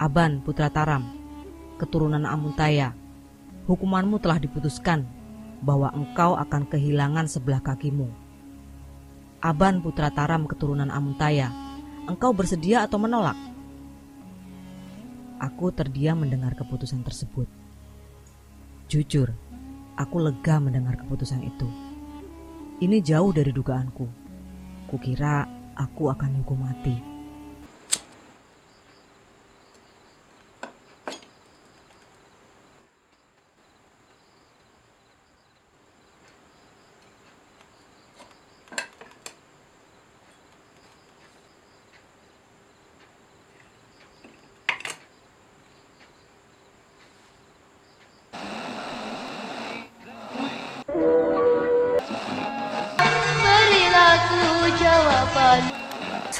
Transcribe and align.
Aban 0.00 0.40
Putra 0.40 0.72
Taram, 0.72 1.12
keturunan 1.76 2.24
Amuntaya, 2.24 2.96
hukumanmu 3.68 4.16
telah 4.16 4.40
diputuskan 4.40 5.04
bahwa 5.60 5.92
engkau 5.92 6.40
akan 6.40 6.64
kehilangan 6.72 7.28
sebelah 7.28 7.60
kakimu. 7.60 8.08
Aban 9.44 9.84
Putra 9.84 10.08
Taram 10.08 10.48
keturunan 10.48 10.88
Amuntaya, 10.88 11.52
engkau 12.08 12.32
bersedia 12.32 12.80
atau 12.88 12.96
menolak? 12.96 13.36
Aku 15.36 15.68
terdiam 15.68 16.16
mendengar 16.16 16.56
keputusan 16.56 17.04
tersebut. 17.04 17.44
Jujur, 18.88 19.36
aku 20.00 20.16
lega 20.16 20.56
mendengar 20.64 20.96
keputusan 20.96 21.44
itu. 21.44 21.68
Ini 22.80 23.04
jauh 23.04 23.36
dari 23.36 23.52
dugaanku. 23.52 24.08
Kukira 24.88 25.44
aku 25.76 26.08
akan 26.08 26.40
dihukum 26.40 26.64
mati. 26.64 27.09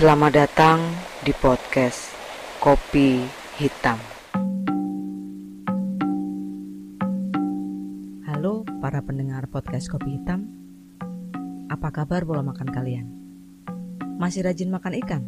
Selamat 0.00 0.32
datang 0.32 0.80
di 1.20 1.28
podcast 1.36 2.16
Kopi 2.56 3.20
Hitam. 3.60 4.00
Halo 8.24 8.64
para 8.80 9.04
pendengar 9.04 9.44
podcast 9.52 9.92
Kopi 9.92 10.16
Hitam. 10.16 10.48
Apa 11.68 11.92
kabar 11.92 12.24
bola 12.24 12.40
makan 12.40 12.72
kalian? 12.72 13.12
Masih 14.16 14.40
rajin 14.48 14.72
makan 14.72 14.96
ikan? 15.04 15.22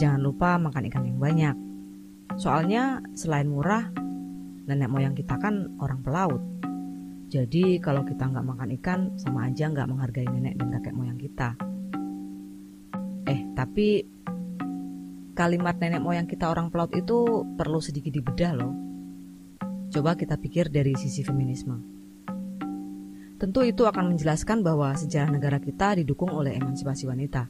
Jangan 0.00 0.24
lupa 0.24 0.56
makan 0.56 0.88
ikan 0.88 1.04
yang 1.04 1.20
banyak. 1.20 1.56
Soalnya 2.40 3.04
selain 3.12 3.52
murah, 3.52 3.92
nenek 4.64 4.88
moyang 4.88 5.12
kita 5.12 5.36
kan 5.36 5.76
orang 5.84 6.00
pelaut. 6.00 6.40
Jadi 7.28 7.76
kalau 7.84 8.08
kita 8.08 8.24
nggak 8.24 8.46
makan 8.56 8.72
ikan, 8.80 9.00
sama 9.20 9.52
aja 9.52 9.68
nggak 9.68 9.84
menghargai 9.84 10.24
nenek 10.24 10.56
dan 10.56 10.72
kakek 10.80 10.96
moyang 10.96 11.20
kita. 11.20 11.67
Eh, 13.28 13.44
tapi 13.52 14.08
kalimat 15.36 15.76
nenek 15.76 16.00
moyang 16.00 16.24
kita 16.24 16.48
orang 16.48 16.72
pelaut 16.72 16.90
itu 16.96 17.44
perlu 17.60 17.78
sedikit 17.84 18.10
dibedah 18.10 18.52
loh. 18.56 18.72
Coba 19.92 20.16
kita 20.16 20.40
pikir 20.40 20.72
dari 20.72 20.96
sisi 20.96 21.20
feminisme. 21.20 21.76
Tentu 23.38 23.62
itu 23.62 23.86
akan 23.86 24.16
menjelaskan 24.16 24.64
bahwa 24.66 24.96
sejarah 24.98 25.30
negara 25.30 25.62
kita 25.62 26.00
didukung 26.00 26.32
oleh 26.32 26.58
emansipasi 26.58 27.06
wanita. 27.06 27.46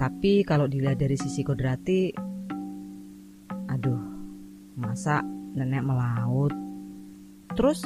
Tapi 0.00 0.42
kalau 0.42 0.66
dilihat 0.66 0.98
dari 0.98 1.14
sisi 1.14 1.44
kodrati, 1.44 2.10
aduh, 3.70 4.02
masa 4.80 5.22
nenek 5.54 5.84
melaut? 5.86 6.50
Terus 7.54 7.84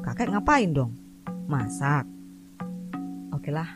kakek 0.00 0.32
ngapain 0.32 0.70
dong? 0.72 0.94
Masak. 1.44 2.06
Oke 3.36 3.52
lah, 3.52 3.68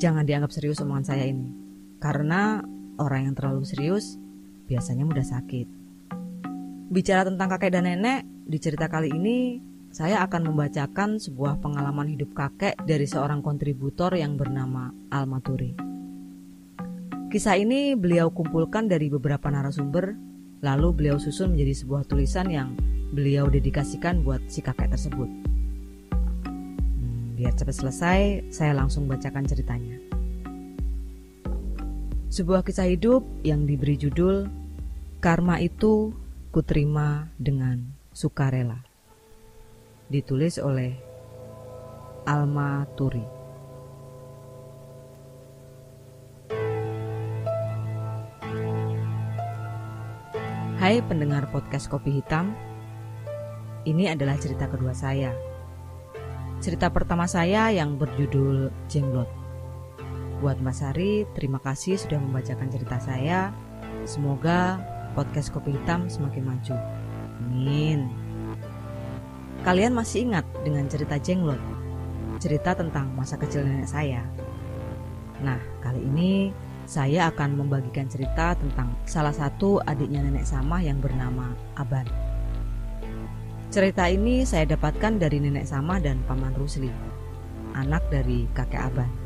jangan 0.00 0.26
dianggap 0.26 0.50
serius 0.50 0.82
omongan 0.82 1.06
saya 1.14 1.30
ini. 1.30 1.63
Karena 2.04 2.60
orang 3.00 3.32
yang 3.32 3.34
terlalu 3.34 3.64
serius 3.64 4.20
biasanya 4.68 5.08
mudah 5.08 5.24
sakit. 5.24 5.64
Bicara 6.92 7.24
tentang 7.24 7.48
kakek 7.48 7.72
dan 7.72 7.88
nenek, 7.88 8.28
di 8.44 8.60
cerita 8.60 8.92
kali 8.92 9.08
ini 9.08 9.56
saya 9.88 10.20
akan 10.20 10.52
membacakan 10.52 11.16
sebuah 11.16 11.64
pengalaman 11.64 12.12
hidup 12.12 12.36
kakek 12.36 12.76
dari 12.84 13.08
seorang 13.08 13.40
kontributor 13.40 14.12
yang 14.12 14.36
bernama 14.36 14.92
Almaturi. 15.08 15.72
Kisah 17.32 17.56
ini 17.56 17.96
beliau 17.96 18.28
kumpulkan 18.28 18.84
dari 18.84 19.08
beberapa 19.08 19.48
narasumber, 19.48 20.12
lalu 20.60 20.92
beliau 20.92 21.16
susun 21.16 21.56
menjadi 21.56 21.72
sebuah 21.72 22.04
tulisan 22.04 22.52
yang 22.52 22.76
beliau 23.16 23.48
dedikasikan 23.48 24.20
buat 24.20 24.44
si 24.52 24.60
kakek 24.60 24.92
tersebut. 24.92 25.30
Hmm, 26.52 27.32
biar 27.32 27.56
cepat 27.56 27.80
selesai, 27.80 28.52
saya 28.52 28.76
langsung 28.76 29.08
bacakan 29.08 29.48
ceritanya. 29.48 30.13
Sebuah 32.34 32.66
kisah 32.66 32.90
hidup 32.90 33.22
yang 33.46 33.62
diberi 33.62 33.94
judul 33.94 34.50
Karma 35.22 35.62
itu 35.62 36.10
kuterima 36.50 37.30
dengan 37.38 37.94
sukarela. 38.10 38.82
Ditulis 40.10 40.58
oleh 40.58 40.98
Alma 42.26 42.90
Turi. 42.98 43.22
Hai 50.82 51.06
pendengar 51.06 51.54
podcast 51.54 51.86
Kopi 51.86 52.18
Hitam. 52.18 52.50
Ini 53.86 54.10
adalah 54.10 54.34
cerita 54.42 54.66
kedua 54.66 54.90
saya. 54.90 55.30
Cerita 56.58 56.90
pertama 56.90 57.30
saya 57.30 57.70
yang 57.70 57.94
berjudul 57.94 58.74
Jenglot. 58.90 59.43
Buat 60.44 60.60
Mas 60.60 60.84
Sari, 60.84 61.24
terima 61.32 61.56
kasih 61.56 61.96
sudah 61.96 62.20
membacakan 62.20 62.68
cerita 62.68 63.00
saya. 63.00 63.48
Semoga 64.04 64.76
podcast 65.16 65.48
Kopi 65.48 65.72
Hitam 65.72 66.04
semakin 66.12 66.44
maju. 66.44 66.76
Amin. 67.48 68.12
Kalian 69.64 69.96
masih 69.96 70.28
ingat 70.28 70.44
dengan 70.60 70.84
cerita 70.84 71.16
Jenglot? 71.16 71.56
Cerita 72.44 72.76
tentang 72.76 73.08
masa 73.16 73.40
kecil 73.40 73.64
nenek 73.64 73.88
saya. 73.88 74.20
Nah, 75.40 75.56
kali 75.80 76.04
ini 76.04 76.52
saya 76.84 77.32
akan 77.32 77.64
membagikan 77.64 78.04
cerita 78.12 78.52
tentang 78.52 78.92
salah 79.08 79.32
satu 79.32 79.80
adiknya 79.88 80.28
nenek 80.28 80.44
Sama 80.44 80.84
yang 80.84 81.00
bernama 81.00 81.56
Aban. 81.80 82.04
Cerita 83.72 84.12
ini 84.12 84.44
saya 84.44 84.68
dapatkan 84.68 85.16
dari 85.16 85.40
nenek 85.40 85.64
Sama 85.64 85.96
dan 86.04 86.20
Paman 86.28 86.52
Rusli, 86.52 86.92
anak 87.72 88.04
dari 88.12 88.44
kakek 88.52 88.92
Aban. 88.92 89.23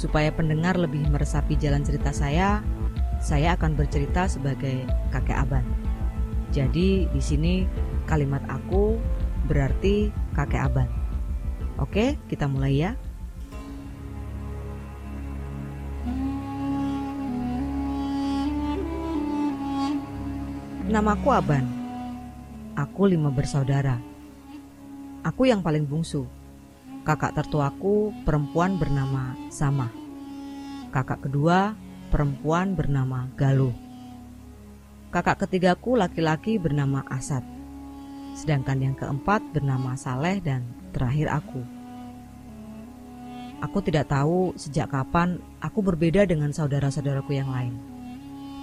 Supaya 0.00 0.32
pendengar 0.32 0.80
lebih 0.80 1.04
meresapi 1.12 1.60
jalan 1.60 1.84
cerita 1.84 2.08
saya, 2.08 2.64
saya 3.20 3.52
akan 3.52 3.76
bercerita 3.76 4.24
sebagai 4.24 4.88
kakek 5.12 5.36
Aban. 5.36 5.60
Jadi 6.56 7.04
di 7.04 7.20
sini 7.20 7.68
kalimat 8.08 8.40
aku 8.48 8.96
berarti 9.44 10.08
kakek 10.32 10.72
Aban. 10.72 10.88
Oke, 11.76 12.16
kita 12.32 12.48
mulai 12.48 12.80
ya. 12.80 12.96
Namaku 20.88 21.28
Aban. 21.28 21.68
Aku 22.72 23.04
lima 23.04 23.28
bersaudara. 23.28 24.00
Aku 25.20 25.44
yang 25.44 25.60
paling 25.60 25.84
bungsu 25.84 26.39
kakak 27.04 27.32
tertuaku 27.32 28.12
perempuan 28.28 28.76
bernama 28.76 29.32
Sama. 29.48 29.88
Kakak 30.92 31.24
kedua 31.24 31.72
perempuan 32.10 32.74
bernama 32.74 33.30
Galuh. 33.38 33.72
Kakak 35.10 35.46
ketigaku 35.46 35.98
laki-laki 35.98 36.58
bernama 36.58 37.02
Asad. 37.10 37.42
Sedangkan 38.34 38.78
yang 38.78 38.94
keempat 38.94 39.42
bernama 39.50 39.98
Saleh 39.98 40.38
dan 40.38 40.62
terakhir 40.94 41.30
aku. 41.30 41.62
Aku 43.60 43.84
tidak 43.84 44.08
tahu 44.08 44.56
sejak 44.56 44.88
kapan 44.88 45.36
aku 45.60 45.84
berbeda 45.84 46.24
dengan 46.24 46.48
saudara-saudaraku 46.48 47.36
yang 47.36 47.50
lain. 47.52 47.76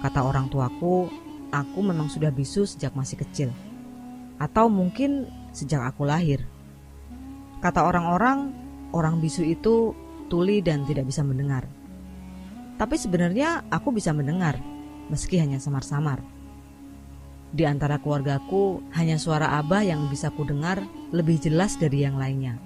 Kata 0.02 0.26
orang 0.26 0.50
tuaku, 0.50 1.06
aku 1.54 1.78
memang 1.84 2.10
sudah 2.10 2.34
bisu 2.34 2.66
sejak 2.66 2.94
masih 2.98 3.20
kecil. 3.22 3.50
Atau 4.42 4.66
mungkin 4.66 5.30
sejak 5.54 5.86
aku 5.86 6.06
lahir. 6.06 6.42
Kata 7.58 7.82
orang-orang, 7.86 8.54
orang 8.94 9.18
bisu 9.18 9.42
itu 9.42 9.92
tuli 10.30 10.62
dan 10.62 10.86
tidak 10.86 11.10
bisa 11.10 11.26
mendengar. 11.26 11.66
Tapi 12.78 12.94
sebenarnya 12.94 13.66
aku 13.74 13.90
bisa 13.90 14.14
mendengar, 14.14 14.62
meski 15.10 15.42
hanya 15.42 15.58
samar-samar. 15.58 16.22
Di 17.50 17.66
antara 17.66 17.98
keluargaku, 17.98 18.84
hanya 18.94 19.18
suara 19.18 19.58
Abah 19.58 19.82
yang 19.82 20.06
bisa 20.06 20.30
ku 20.30 20.46
dengar 20.46 20.84
lebih 21.10 21.40
jelas 21.42 21.74
dari 21.80 22.06
yang 22.06 22.14
lainnya. 22.14 22.60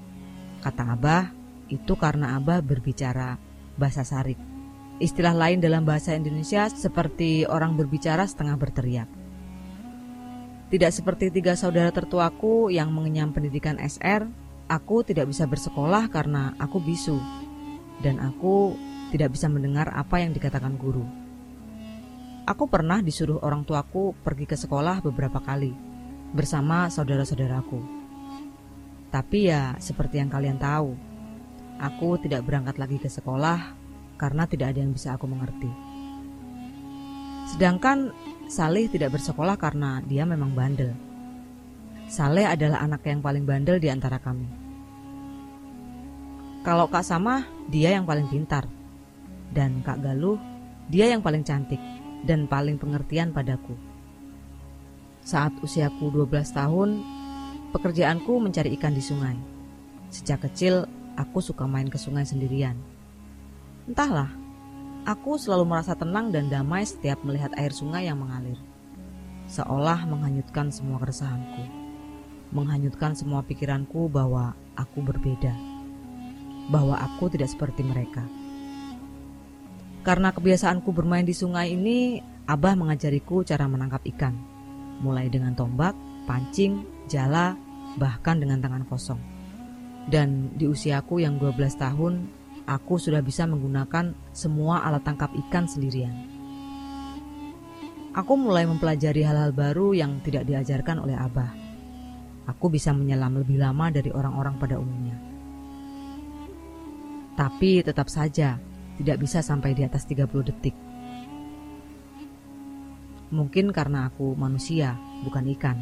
Kata 0.60 0.92
Abah, 0.92 1.32
itu 1.72 1.96
karena 1.96 2.36
Abah 2.36 2.60
berbicara 2.60 3.40
bahasa 3.80 4.04
Sarik. 4.04 4.36
Istilah 5.00 5.32
lain 5.32 5.64
dalam 5.64 5.88
bahasa 5.88 6.12
Indonesia 6.12 6.68
seperti 6.68 7.48
orang 7.48 7.80
berbicara 7.80 8.28
setengah 8.28 8.60
berteriak. 8.60 9.08
Tidak 10.68 10.92
seperti 10.92 11.32
tiga 11.32 11.56
saudara 11.56 11.88
tertuaku 11.88 12.68
yang 12.68 12.92
mengenyam 12.92 13.32
pendidikan 13.32 13.80
SR, 13.80 14.28
Aku 14.72 15.04
tidak 15.04 15.28
bisa 15.28 15.44
bersekolah 15.44 16.08
karena 16.08 16.56
aku 16.56 16.80
bisu 16.80 17.20
dan 18.00 18.16
aku 18.24 18.72
tidak 19.12 19.36
bisa 19.36 19.52
mendengar 19.52 19.92
apa 19.92 20.24
yang 20.24 20.32
dikatakan 20.32 20.80
guru. 20.80 21.04
Aku 22.48 22.64
pernah 22.72 23.04
disuruh 23.04 23.36
orang 23.44 23.69
tuaku 23.69 24.16
pergi 24.24 24.48
ke 24.48 24.56
sekolah 24.56 25.04
beberapa 25.04 25.44
kali 25.44 25.76
bersama 26.32 26.88
saudara-saudaraku. 26.88 27.84
Tapi 29.12 29.52
ya, 29.52 29.76
seperti 29.76 30.24
yang 30.24 30.32
kalian 30.32 30.56
tahu, 30.56 30.96
aku 31.76 32.16
tidak 32.24 32.48
berangkat 32.48 32.80
lagi 32.80 32.96
ke 32.96 33.12
sekolah 33.12 33.76
karena 34.16 34.48
tidak 34.48 34.72
ada 34.72 34.80
yang 34.80 34.96
bisa 34.96 35.12
aku 35.12 35.28
mengerti. 35.28 35.69
Sedangkan 37.52 38.16
Salih 38.48 38.88
tidak 38.88 39.12
bersekolah 39.20 39.60
karena 39.60 40.00
dia 40.08 40.24
memang 40.24 40.56
bandel. 40.56 40.96
Saleh 42.08 42.48
adalah 42.48 42.80
anak 42.80 43.04
yang 43.04 43.20
paling 43.20 43.44
bandel 43.44 43.76
di 43.76 43.92
antara 43.92 44.16
kami. 44.16 44.61
Kalau 46.62 46.86
Kak 46.86 47.02
Sama, 47.02 47.42
dia 47.66 47.90
yang 47.90 48.06
paling 48.06 48.30
pintar. 48.30 48.70
Dan 49.50 49.82
Kak 49.82 49.98
Galuh, 49.98 50.38
dia 50.86 51.10
yang 51.10 51.18
paling 51.18 51.42
cantik 51.42 51.82
dan 52.22 52.46
paling 52.46 52.78
pengertian 52.78 53.34
padaku. 53.34 53.74
Saat 55.26 55.58
usiaku 55.58 56.14
12 56.14 56.54
tahun, 56.54 57.02
pekerjaanku 57.74 58.38
mencari 58.38 58.78
ikan 58.78 58.94
di 58.94 59.02
sungai. 59.02 59.34
Sejak 60.14 60.46
kecil, 60.46 60.86
aku 61.18 61.42
suka 61.42 61.66
main 61.66 61.90
ke 61.90 61.98
sungai 61.98 62.22
sendirian. 62.22 62.78
Entahlah, 63.90 64.30
aku 65.02 65.34
selalu 65.34 65.66
merasa 65.66 65.98
tenang 65.98 66.30
dan 66.30 66.46
damai 66.46 66.86
setiap 66.86 67.18
melihat 67.26 67.50
air 67.58 67.74
sungai 67.74 68.06
yang 68.06 68.22
mengalir. 68.22 68.58
Seolah 69.50 70.06
menghanyutkan 70.06 70.70
semua 70.70 71.02
keresahanku 71.02 71.82
menghanyutkan 72.52 73.16
semua 73.16 73.40
pikiranku 73.40 74.12
bahwa 74.12 74.52
aku 74.76 75.00
berbeda, 75.00 75.56
bahwa 76.68 76.98
aku 76.98 77.32
tidak 77.32 77.50
seperti 77.50 77.82
mereka. 77.82 78.22
Karena 80.02 80.34
kebiasaanku 80.34 80.90
bermain 80.90 81.26
di 81.26 81.34
sungai 81.34 81.74
ini, 81.74 82.18
Abah 82.42 82.74
mengajariku 82.74 83.46
cara 83.46 83.70
menangkap 83.70 84.02
ikan, 84.14 84.34
mulai 84.98 85.30
dengan 85.30 85.54
tombak, 85.54 85.94
pancing, 86.26 86.82
jala, 87.06 87.54
bahkan 88.02 88.42
dengan 88.42 88.58
tangan 88.58 88.82
kosong. 88.90 89.22
Dan 90.10 90.50
di 90.58 90.66
usiaku 90.66 91.22
yang 91.22 91.38
12 91.38 91.78
tahun, 91.78 92.26
aku 92.66 92.98
sudah 92.98 93.22
bisa 93.22 93.46
menggunakan 93.46 94.10
semua 94.34 94.82
alat 94.82 95.06
tangkap 95.06 95.30
ikan 95.46 95.70
sendirian. 95.70 96.14
Aku 98.12 98.34
mulai 98.34 98.66
mempelajari 98.66 99.22
hal-hal 99.22 99.54
baru 99.54 99.94
yang 99.94 100.18
tidak 100.26 100.50
diajarkan 100.50 100.98
oleh 100.98 101.14
Abah 101.14 101.62
aku 102.46 102.72
bisa 102.72 102.90
menyelam 102.90 103.38
lebih 103.38 103.58
lama 103.60 103.90
dari 103.92 104.10
orang-orang 104.10 104.54
pada 104.58 104.78
umumnya. 104.78 105.11
Tapi 107.32 107.81
tetap 107.81 108.12
saja 108.12 108.61
tidak 109.00 109.17
bisa 109.20 109.40
sampai 109.40 109.73
di 109.73 109.82
atas 109.82 110.05
30 110.05 110.29
detik. 110.52 110.76
Mungkin 113.32 113.73
karena 113.73 114.12
aku 114.12 114.37
manusia, 114.37 114.93
bukan 115.25 115.49
ikan. 115.56 115.79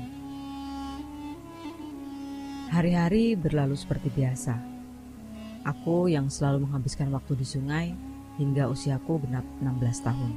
Hari-hari 2.70 3.34
berlalu 3.34 3.74
seperti 3.74 4.06
biasa. 4.14 4.54
Aku 5.66 6.06
yang 6.06 6.30
selalu 6.30 6.70
menghabiskan 6.70 7.10
waktu 7.10 7.34
di 7.34 7.42
sungai 7.42 7.90
hingga 8.38 8.70
usiaku 8.70 9.26
genap 9.26 9.42
16 9.58 10.06
tahun. 10.06 10.32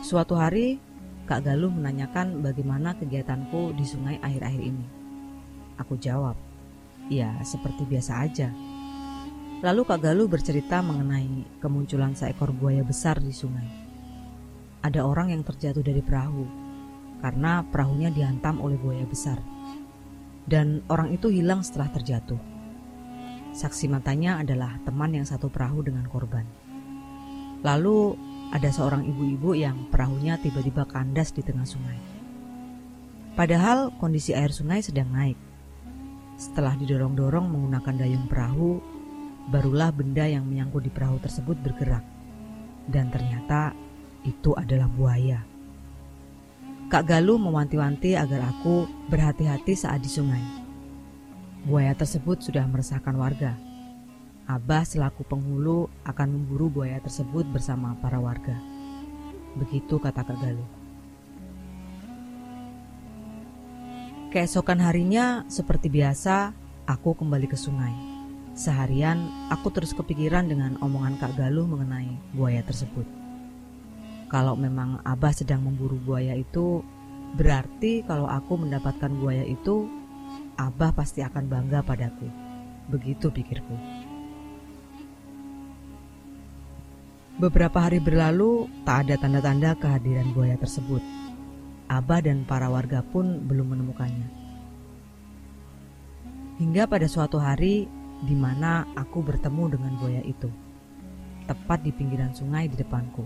Suatu 0.00 0.40
hari, 0.40 0.80
Kak 1.28 1.44
Galuh 1.44 1.68
menanyakan 1.68 2.40
bagaimana 2.40 2.96
kegiatanku 2.96 3.76
di 3.76 3.84
sungai 3.84 4.16
akhir-akhir 4.24 4.62
ini. 4.64 4.86
Aku 5.76 6.00
jawab, 6.00 6.40
ya 7.12 7.36
seperti 7.44 7.84
biasa 7.84 8.24
aja. 8.24 8.48
Lalu 9.64 9.80
Kak 9.88 10.04
Galuh 10.04 10.28
bercerita 10.28 10.84
mengenai 10.84 11.56
kemunculan 11.56 12.12
seekor 12.12 12.52
buaya 12.52 12.84
besar 12.84 13.16
di 13.16 13.32
sungai. 13.32 13.64
Ada 14.84 15.00
orang 15.00 15.32
yang 15.32 15.40
terjatuh 15.40 15.80
dari 15.80 16.04
perahu 16.04 16.44
karena 17.24 17.64
perahunya 17.72 18.12
dihantam 18.12 18.60
oleh 18.60 18.76
buaya 18.76 19.08
besar. 19.08 19.40
Dan 20.44 20.84
orang 20.92 21.16
itu 21.16 21.32
hilang 21.32 21.64
setelah 21.64 21.88
terjatuh. 21.96 22.36
Saksi 23.56 23.88
matanya 23.88 24.44
adalah 24.44 24.76
teman 24.84 25.16
yang 25.16 25.24
satu 25.24 25.48
perahu 25.48 25.80
dengan 25.80 26.04
korban. 26.12 26.44
Lalu 27.64 28.20
ada 28.52 28.68
seorang 28.68 29.08
ibu-ibu 29.08 29.56
yang 29.56 29.88
perahunya 29.88 30.44
tiba-tiba 30.44 30.84
kandas 30.84 31.32
di 31.32 31.40
tengah 31.40 31.64
sungai. 31.64 31.96
Padahal 33.32 33.96
kondisi 33.96 34.36
air 34.36 34.52
sungai 34.52 34.84
sedang 34.84 35.08
naik. 35.08 35.40
Setelah 36.36 36.76
didorong-dorong 36.76 37.48
menggunakan 37.48 37.94
dayung 37.96 38.28
perahu, 38.28 38.92
barulah 39.48 39.90
benda 39.92 40.24
yang 40.28 40.46
menyangkut 40.46 40.84
di 40.84 40.92
perahu 40.92 41.20
tersebut 41.20 41.58
bergerak. 41.60 42.04
Dan 42.88 43.08
ternyata 43.08 43.72
itu 44.24 44.52
adalah 44.56 44.88
buaya. 44.88 45.40
Kak 46.92 47.08
Galuh 47.08 47.40
mewanti-wanti 47.40 48.14
agar 48.14 48.44
aku 48.44 48.84
berhati-hati 49.08 49.72
saat 49.72 50.04
di 50.04 50.10
sungai. 50.12 50.44
Buaya 51.64 51.96
tersebut 51.96 52.44
sudah 52.44 52.68
meresahkan 52.68 53.16
warga 53.16 53.56
Abah 54.44 54.84
selaku 54.84 55.24
penghulu 55.24 55.88
akan 56.04 56.28
memburu 56.28 56.68
buaya 56.68 57.00
tersebut 57.00 57.48
bersama 57.48 57.96
para 57.96 58.20
warga. 58.20 58.52
Begitu 59.56 59.96
kata 59.96 60.20
Kak 60.20 60.36
Galuh. 60.36 60.68
Keesokan 64.28 64.84
harinya, 64.84 65.48
seperti 65.48 65.88
biasa, 65.88 66.52
aku 66.84 67.16
kembali 67.16 67.48
ke 67.48 67.56
sungai. 67.56 68.13
Seharian, 68.54 69.50
aku 69.50 69.66
terus 69.74 69.90
kepikiran 69.90 70.46
dengan 70.46 70.78
omongan 70.78 71.18
Kak 71.18 71.34
Galuh 71.34 71.66
mengenai 71.66 72.06
buaya 72.38 72.62
tersebut. 72.62 73.02
Kalau 74.30 74.54
memang 74.54 75.02
Abah 75.02 75.34
sedang 75.34 75.66
memburu 75.66 75.98
buaya 75.98 76.38
itu, 76.38 76.86
berarti 77.34 78.06
kalau 78.06 78.30
aku 78.30 78.54
mendapatkan 78.54 79.10
buaya 79.10 79.42
itu, 79.42 79.90
Abah 80.54 80.94
pasti 80.94 81.26
akan 81.26 81.50
bangga 81.50 81.82
padaku. 81.82 82.30
Begitu 82.94 83.26
pikirku. 83.34 83.74
Beberapa 87.42 87.90
hari 87.90 87.98
berlalu, 87.98 88.70
tak 88.86 89.10
ada 89.10 89.18
tanda-tanda 89.18 89.74
kehadiran 89.74 90.30
buaya 90.30 90.54
tersebut. 90.62 91.02
Abah 91.90 92.22
dan 92.22 92.46
para 92.46 92.70
warga 92.70 93.02
pun 93.02 93.42
belum 93.50 93.74
menemukannya. 93.74 94.30
Hingga 96.62 96.86
pada 96.86 97.10
suatu 97.10 97.42
hari 97.42 97.90
di 98.24 98.32
mana 98.32 98.88
aku 98.96 99.20
bertemu 99.20 99.76
dengan 99.76 99.92
buaya 100.00 100.24
itu, 100.24 100.48
tepat 101.44 101.84
di 101.84 101.92
pinggiran 101.92 102.32
sungai 102.32 102.72
di 102.72 102.76
depanku. 102.80 103.22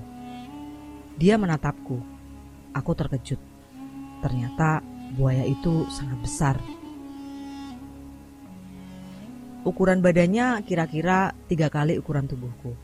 Dia 1.19 1.39
menatapku. 1.39 2.19
Aku 2.75 2.93
terkejut. 2.95 3.39
Ternyata 4.23 4.83
buaya 5.15 5.47
itu 5.47 5.87
sangat 5.91 6.19
besar. 6.19 6.57
Ukuran 9.67 10.03
badannya 10.03 10.63
kira-kira 10.63 11.35
tiga 11.51 11.67
kali 11.71 11.99
ukuran 11.99 12.31
tubuhku 12.31 12.75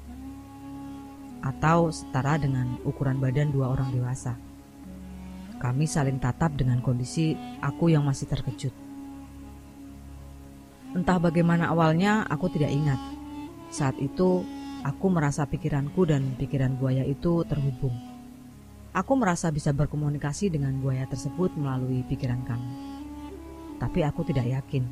atau 1.45 1.93
setara 1.93 2.41
dengan 2.41 2.81
ukuran 2.89 3.21
badan 3.21 3.53
dua 3.53 3.77
orang 3.77 3.93
dewasa. 3.93 4.35
Kami 5.61 5.85
saling 5.85 6.19
tatap 6.21 6.57
dengan 6.57 6.81
kondisi 6.81 7.37
aku 7.61 7.93
yang 7.93 8.05
masih 8.05 8.29
terkejut. 8.29 8.84
Entah 10.95 11.19
bagaimana 11.19 11.75
awalnya, 11.75 12.23
aku 12.31 12.47
tidak 12.55 12.71
ingat. 12.71 13.01
Saat 13.75 13.99
itu, 13.99 14.47
aku 14.87 15.07
merasa 15.11 15.43
pikiranku 15.43 16.07
dan 16.07 16.39
pikiran 16.39 16.79
buaya 16.79 17.03
itu 17.03 17.43
terhubung. 17.51 17.99
Aku 18.95 19.19
merasa 19.19 19.51
bisa 19.51 19.75
berkomunikasi 19.75 20.55
dengan 20.55 20.79
buaya 20.79 21.03
tersebut 21.11 21.51
melalui 21.59 22.07
pikiran 22.07 22.47
kami. 22.47 22.71
Tapi 23.83 24.07
aku 24.07 24.23
tidak 24.23 24.47
yakin. 24.47 24.87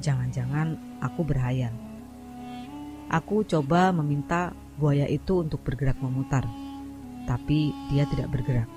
Jangan-jangan 0.00 0.98
aku 1.04 1.20
berhayal. 1.20 1.76
Aku 3.12 3.44
coba 3.44 3.92
meminta 3.92 4.56
buaya 4.80 5.04
itu 5.04 5.44
untuk 5.44 5.60
bergerak 5.60 6.00
memutar, 6.00 6.48
tapi 7.28 7.76
dia 7.92 8.08
tidak 8.08 8.32
bergerak. 8.32 8.72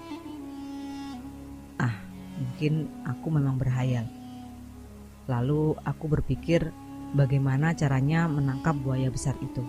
Ah, 1.80 1.96
mungkin 2.36 2.92
aku 3.08 3.32
memang 3.32 3.56
berhayal. 3.56 4.04
Lalu 5.26 5.74
aku 5.82 6.06
berpikir 6.06 6.70
bagaimana 7.18 7.74
caranya 7.74 8.30
menangkap 8.30 8.78
buaya 8.78 9.10
besar 9.10 9.34
itu. 9.42 9.66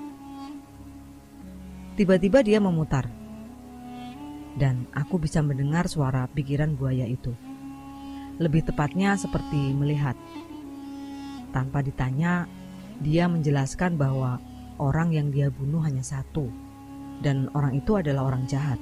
Tiba-tiba 1.97 2.45
dia 2.45 2.61
memutar, 2.61 3.09
dan 4.61 4.85
aku 4.93 5.17
bisa 5.17 5.41
mendengar 5.41 5.89
suara 5.89 6.29
pikiran 6.29 6.77
buaya 6.77 7.09
itu. 7.09 7.33
Lebih 8.37 8.69
tepatnya 8.69 9.17
seperti 9.17 9.73
melihat. 9.73 10.13
Tanpa 11.57 11.81
ditanya, 11.81 12.45
dia 13.01 13.25
menjelaskan 13.33 13.97
bahwa 13.97 14.37
orang 14.77 15.17
yang 15.17 15.33
dia 15.33 15.49
bunuh 15.49 15.81
hanya 15.81 16.05
satu, 16.05 16.53
dan 17.25 17.49
orang 17.57 17.81
itu 17.81 17.97
adalah 17.97 18.29
orang 18.29 18.45
jahat. 18.45 18.77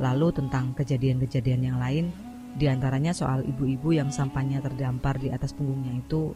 Lalu 0.00 0.32
tentang 0.32 0.72
kejadian-kejadian 0.72 1.60
yang 1.60 1.76
lain, 1.76 2.08
di 2.56 2.66
antaranya 2.66 3.14
soal 3.14 3.46
ibu-ibu 3.46 3.94
yang 3.94 4.10
sampahnya 4.10 4.58
terdampar 4.58 5.18
di 5.22 5.30
atas 5.30 5.54
punggungnya 5.54 6.02
itu, 6.02 6.34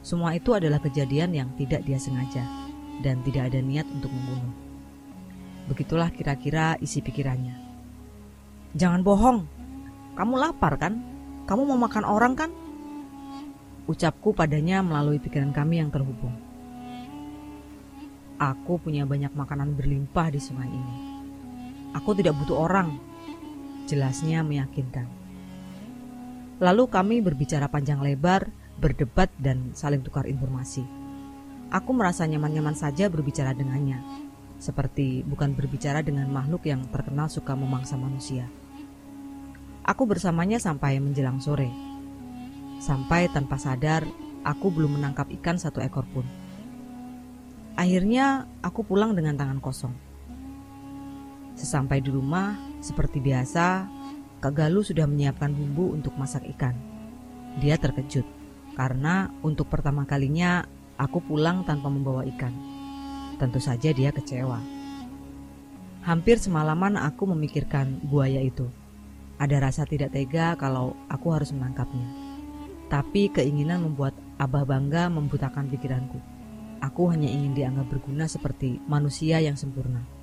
semua 0.00 0.32
itu 0.38 0.54
adalah 0.54 0.78
kejadian 0.78 1.34
yang 1.34 1.50
tidak 1.58 1.82
dia 1.82 1.98
sengaja 1.98 2.46
dan 3.04 3.20
tidak 3.26 3.52
ada 3.52 3.60
niat 3.60 3.84
untuk 3.90 4.08
membunuh. 4.08 4.54
Begitulah 5.66 6.14
kira-kira 6.14 6.78
isi 6.78 7.02
pikirannya. 7.02 7.58
Jangan 8.78 9.02
bohong. 9.02 9.38
Kamu 10.14 10.34
lapar 10.38 10.78
kan? 10.78 11.02
Kamu 11.44 11.66
mau 11.66 11.78
makan 11.80 12.04
orang 12.06 12.34
kan? 12.38 12.50
Ucapku 13.90 14.30
padanya 14.30 14.82
melalui 14.82 15.18
pikiran 15.18 15.50
kami 15.50 15.82
yang 15.82 15.90
terhubung. 15.90 16.34
Aku 18.36 18.76
punya 18.76 19.08
banyak 19.08 19.32
makanan 19.32 19.74
berlimpah 19.74 20.28
di 20.28 20.40
sungai 20.42 20.68
ini. 20.68 20.96
Aku 21.96 22.12
tidak 22.12 22.36
butuh 22.36 22.68
orang. 22.68 23.00
Jelasnya 23.88 24.44
meyakinkan. 24.44 25.15
Lalu 26.56 26.88
kami 26.88 27.20
berbicara 27.20 27.68
panjang 27.68 28.00
lebar, 28.00 28.48
berdebat 28.80 29.28
dan 29.36 29.76
saling 29.76 30.00
tukar 30.00 30.24
informasi. 30.24 30.84
Aku 31.68 31.92
merasa 31.92 32.24
nyaman-nyaman 32.24 32.72
saja 32.72 33.12
berbicara 33.12 33.52
dengannya, 33.52 34.00
seperti 34.56 35.20
bukan 35.26 35.52
berbicara 35.52 36.00
dengan 36.00 36.30
makhluk 36.32 36.64
yang 36.64 36.86
terkenal 36.88 37.28
suka 37.28 37.52
memangsa 37.52 38.00
manusia. 38.00 38.48
Aku 39.84 40.08
bersamanya 40.08 40.56
sampai 40.56 40.96
menjelang 40.98 41.38
sore. 41.38 41.68
Sampai 42.80 43.28
tanpa 43.28 43.60
sadar, 43.60 44.08
aku 44.42 44.72
belum 44.72 44.98
menangkap 44.98 45.28
ikan 45.40 45.60
satu 45.60 45.84
ekor 45.84 46.08
pun. 46.10 46.26
Akhirnya, 47.76 48.48
aku 48.64 48.80
pulang 48.82 49.12
dengan 49.12 49.36
tangan 49.36 49.60
kosong. 49.60 49.94
Sesampai 51.56 52.00
di 52.00 52.08
rumah, 52.08 52.56
seperti 52.80 53.20
biasa, 53.20 53.88
Kak 54.46 54.62
Galuh 54.62 54.86
sudah 54.86 55.10
menyiapkan 55.10 55.50
bumbu 55.50 55.90
untuk 55.90 56.14
masak 56.14 56.46
ikan. 56.54 56.78
Dia 57.58 57.74
terkejut 57.82 58.22
karena 58.78 59.26
untuk 59.42 59.66
pertama 59.66 60.06
kalinya 60.06 60.62
aku 60.94 61.18
pulang 61.18 61.66
tanpa 61.66 61.90
membawa 61.90 62.22
ikan. 62.30 62.54
Tentu 63.42 63.58
saja 63.58 63.90
dia 63.90 64.14
kecewa. 64.14 64.62
Hampir 66.06 66.38
semalaman 66.38 66.94
aku 66.94 67.26
memikirkan 67.26 67.98
buaya 68.06 68.38
itu. 68.38 68.70
Ada 69.42 69.66
rasa 69.66 69.82
tidak 69.82 70.14
tega 70.14 70.54
kalau 70.54 70.94
aku 71.10 71.34
harus 71.34 71.50
menangkapnya. 71.50 72.06
Tapi 72.86 73.34
keinginan 73.34 73.82
membuat 73.82 74.14
Abah 74.38 74.62
bangga 74.62 75.10
membutakan 75.10 75.66
pikiranku. 75.74 76.22
Aku 76.86 77.10
hanya 77.10 77.26
ingin 77.26 77.50
dianggap 77.50 77.90
berguna 77.90 78.30
seperti 78.30 78.78
manusia 78.86 79.42
yang 79.42 79.58
sempurna. 79.58 80.15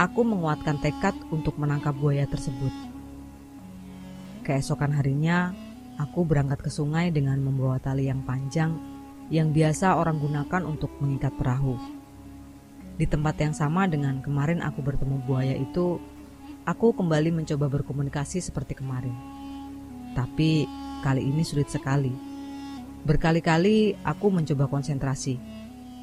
Aku 0.00 0.24
menguatkan 0.24 0.80
tekad 0.80 1.12
untuk 1.28 1.60
menangkap 1.60 1.92
buaya 1.92 2.24
tersebut. 2.24 2.72
Keesokan 4.48 4.96
harinya, 4.96 5.52
aku 6.00 6.24
berangkat 6.24 6.64
ke 6.64 6.70
sungai 6.72 7.12
dengan 7.12 7.36
membawa 7.44 7.76
tali 7.76 8.08
yang 8.08 8.24
panjang 8.24 8.72
yang 9.28 9.52
biasa 9.52 10.00
orang 10.00 10.16
gunakan 10.16 10.64
untuk 10.64 10.88
mengikat 11.04 11.36
perahu. 11.36 11.76
Di 12.96 13.04
tempat 13.04 13.36
yang 13.44 13.52
sama 13.52 13.84
dengan 13.84 14.24
kemarin 14.24 14.64
aku 14.64 14.80
bertemu 14.80 15.20
buaya 15.28 15.52
itu, 15.52 16.00
Aku 16.68 16.92
kembali 16.92 17.32
mencoba 17.32 17.72
berkomunikasi 17.72 18.44
seperti 18.44 18.76
kemarin. 18.76 19.16
Tapi 20.12 20.68
kali 21.00 21.24
ini 21.24 21.40
sulit 21.40 21.72
sekali. 21.72 22.12
Berkali-kali 23.00 23.96
aku 24.04 24.28
mencoba 24.28 24.68
konsentrasi, 24.68 25.40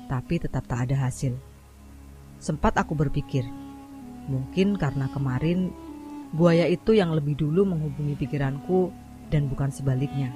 tapi 0.10 0.42
tetap 0.42 0.66
tak 0.66 0.90
ada 0.90 1.06
hasil. 1.06 1.38
Sempat 2.42 2.74
aku 2.82 2.98
berpikir, 2.98 3.46
mungkin 4.28 4.76
karena 4.76 5.08
kemarin 5.12 5.72
buaya 6.36 6.68
itu 6.68 6.96
yang 6.96 7.16
lebih 7.16 7.40
dulu 7.40 7.64
menghubungi 7.64 8.20
pikiranku 8.20 8.92
dan 9.32 9.48
bukan 9.48 9.72
sebaliknya. 9.72 10.32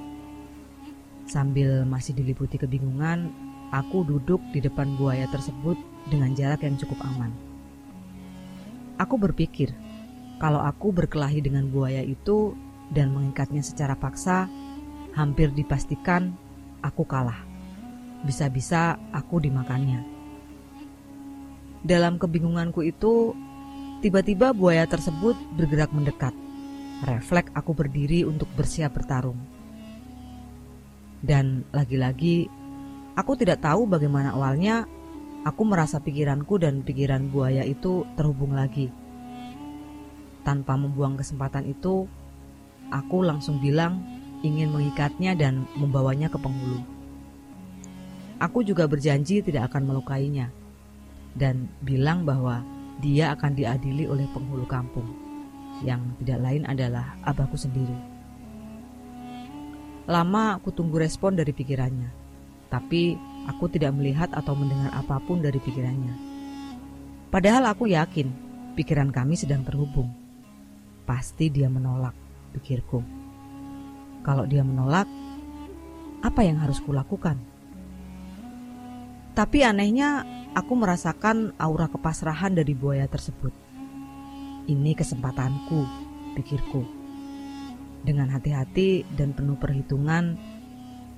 Sambil 1.28 1.88
masih 1.88 2.16
diliputi 2.16 2.60
kebingungan, 2.60 3.32
aku 3.72 4.04
duduk 4.04 4.44
di 4.52 4.60
depan 4.60 5.00
buaya 5.00 5.28
tersebut 5.32 5.80
dengan 6.12 6.36
jarak 6.36 6.64
yang 6.64 6.76
cukup 6.76 7.00
aman. 7.08 7.32
Aku 9.00 9.16
berpikir, 9.16 9.72
kalau 10.38 10.60
aku 10.62 10.92
berkelahi 10.92 11.40
dengan 11.40 11.70
buaya 11.72 12.04
itu 12.04 12.54
dan 12.92 13.16
mengikatnya 13.16 13.64
secara 13.64 13.96
paksa, 13.96 14.52
hampir 15.16 15.52
dipastikan 15.56 16.36
aku 16.84 17.08
kalah. 17.08 17.48
Bisa-bisa 18.28 19.00
aku 19.16 19.42
dimakannya. 19.42 20.04
Dalam 21.82 22.22
kebingunganku 22.22 22.86
itu, 22.86 23.34
tiba-tiba 24.02 24.52
buaya 24.52 24.84
tersebut 24.90 25.38
bergerak 25.56 25.94
mendekat. 25.94 26.34
Refleks 27.06 27.54
aku 27.54 27.74
berdiri 27.74 28.26
untuk 28.26 28.50
bersiap 28.54 28.94
bertarung. 28.98 29.38
Dan 31.22 31.66
lagi-lagi, 31.70 32.50
aku 33.14 33.38
tidak 33.38 33.62
tahu 33.62 33.86
bagaimana 33.86 34.34
awalnya 34.34 34.90
aku 35.46 35.62
merasa 35.66 36.02
pikiranku 36.02 36.58
dan 36.58 36.82
pikiran 36.82 37.30
buaya 37.30 37.62
itu 37.66 38.06
terhubung 38.18 38.58
lagi 38.58 38.90
tanpa 40.42 40.74
membuang 40.78 41.18
kesempatan 41.18 41.70
itu, 41.70 42.10
aku 42.90 43.18
langsung 43.22 43.62
bilang 43.62 44.02
ingin 44.42 44.74
mengikatnya 44.74 45.38
dan 45.38 45.70
membawanya 45.78 46.28
ke 46.28 46.38
penghulu. 46.42 46.82
Aku 48.42 48.66
juga 48.66 48.90
berjanji 48.90 49.46
tidak 49.46 49.70
akan 49.70 49.94
melukainya 49.94 50.50
dan 51.38 51.70
bilang 51.86 52.26
bahwa 52.26 52.66
dia 53.02 53.34
akan 53.34 53.58
diadili 53.58 54.06
oleh 54.06 54.30
penghulu 54.30 54.70
kampung 54.70 55.10
yang 55.82 56.14
tidak 56.22 56.40
lain 56.46 56.64
adalah 56.70 57.18
abahku 57.26 57.58
sendiri. 57.58 57.98
Lama 60.06 60.62
aku 60.62 60.70
tunggu 60.70 61.02
respon 61.02 61.34
dari 61.34 61.50
pikirannya, 61.50 62.10
tapi 62.70 63.18
aku 63.50 63.66
tidak 63.74 63.98
melihat 63.98 64.30
atau 64.32 64.54
mendengar 64.54 64.94
apa 64.94 65.18
pun 65.22 65.42
dari 65.42 65.58
pikirannya. 65.58 66.16
Padahal 67.34 67.74
aku 67.74 67.90
yakin 67.90 68.30
pikiran 68.78 69.10
kami 69.10 69.34
sedang 69.34 69.66
terhubung. 69.66 70.14
Pasti 71.08 71.50
dia 71.50 71.68
menolak, 71.68 72.14
pikirku. 72.54 73.02
Kalau 74.22 74.46
dia 74.46 74.62
menolak, 74.62 75.10
apa 76.22 76.42
yang 76.46 76.62
harus 76.62 76.78
kulakukan? 76.78 77.51
Tapi 79.42 79.66
anehnya, 79.66 80.22
aku 80.54 80.78
merasakan 80.78 81.58
aura 81.58 81.90
kepasrahan 81.90 82.54
dari 82.54 82.78
buaya 82.78 83.10
tersebut. 83.10 83.50
Ini 84.70 84.94
kesempatanku, 84.94 85.82
pikirku. 86.38 86.86
Dengan 88.06 88.30
hati-hati 88.30 89.02
dan 89.18 89.34
penuh 89.34 89.58
perhitungan, 89.58 90.38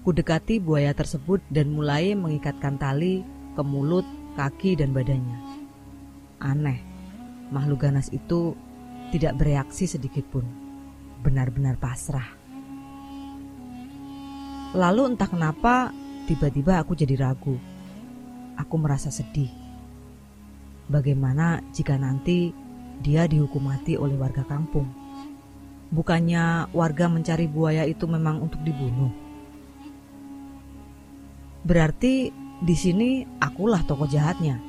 kudekati 0.08 0.64
buaya 0.64 0.96
tersebut 0.96 1.44
dan 1.52 1.76
mulai 1.76 2.16
mengikatkan 2.16 2.80
tali 2.80 3.28
ke 3.28 3.60
mulut, 3.60 4.08
kaki, 4.40 4.80
dan 4.80 4.96
badannya. 4.96 5.60
Aneh, 6.40 6.80
makhluk 7.52 7.84
ganas 7.84 8.08
itu 8.08 8.56
tidak 9.12 9.36
bereaksi 9.36 9.84
sedikit 9.84 10.24
pun. 10.32 10.48
Benar-benar 11.28 11.76
pasrah. 11.76 12.40
Lalu 14.80 15.12
entah 15.12 15.28
kenapa 15.28 15.92
tiba-tiba 16.24 16.80
aku 16.80 16.96
jadi 16.96 17.20
ragu. 17.20 17.73
Aku 18.60 18.76
merasa 18.78 19.10
sedih. 19.10 19.50
Bagaimana 20.92 21.64
jika 21.72 21.96
nanti 21.96 22.54
dia 23.02 23.26
dihukum 23.26 23.66
mati 23.66 23.98
oleh 23.98 24.18
warga 24.20 24.46
kampung? 24.46 24.90
Bukannya 25.94 26.74
warga 26.74 27.06
mencari 27.10 27.46
buaya 27.46 27.86
itu 27.86 28.10
memang 28.10 28.42
untuk 28.42 28.62
dibunuh? 28.66 29.14
Berarti 31.64 32.34
di 32.60 32.76
sini 32.76 33.24
akulah 33.40 33.86
tokoh 33.86 34.10
jahatnya. 34.10 34.60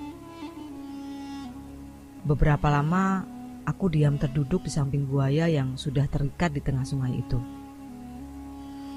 Beberapa 2.25 2.73
lama 2.73 3.35
Aku 3.65 3.89
diam 3.89 4.21
terduduk 4.21 4.69
di 4.69 4.73
samping 4.73 5.09
buaya 5.09 5.49
yang 5.49 5.81
sudah 5.81 6.05
terikat 6.05 6.53
di 6.53 6.61
tengah 6.61 6.85
sungai 6.85 7.17
itu. 7.17 7.41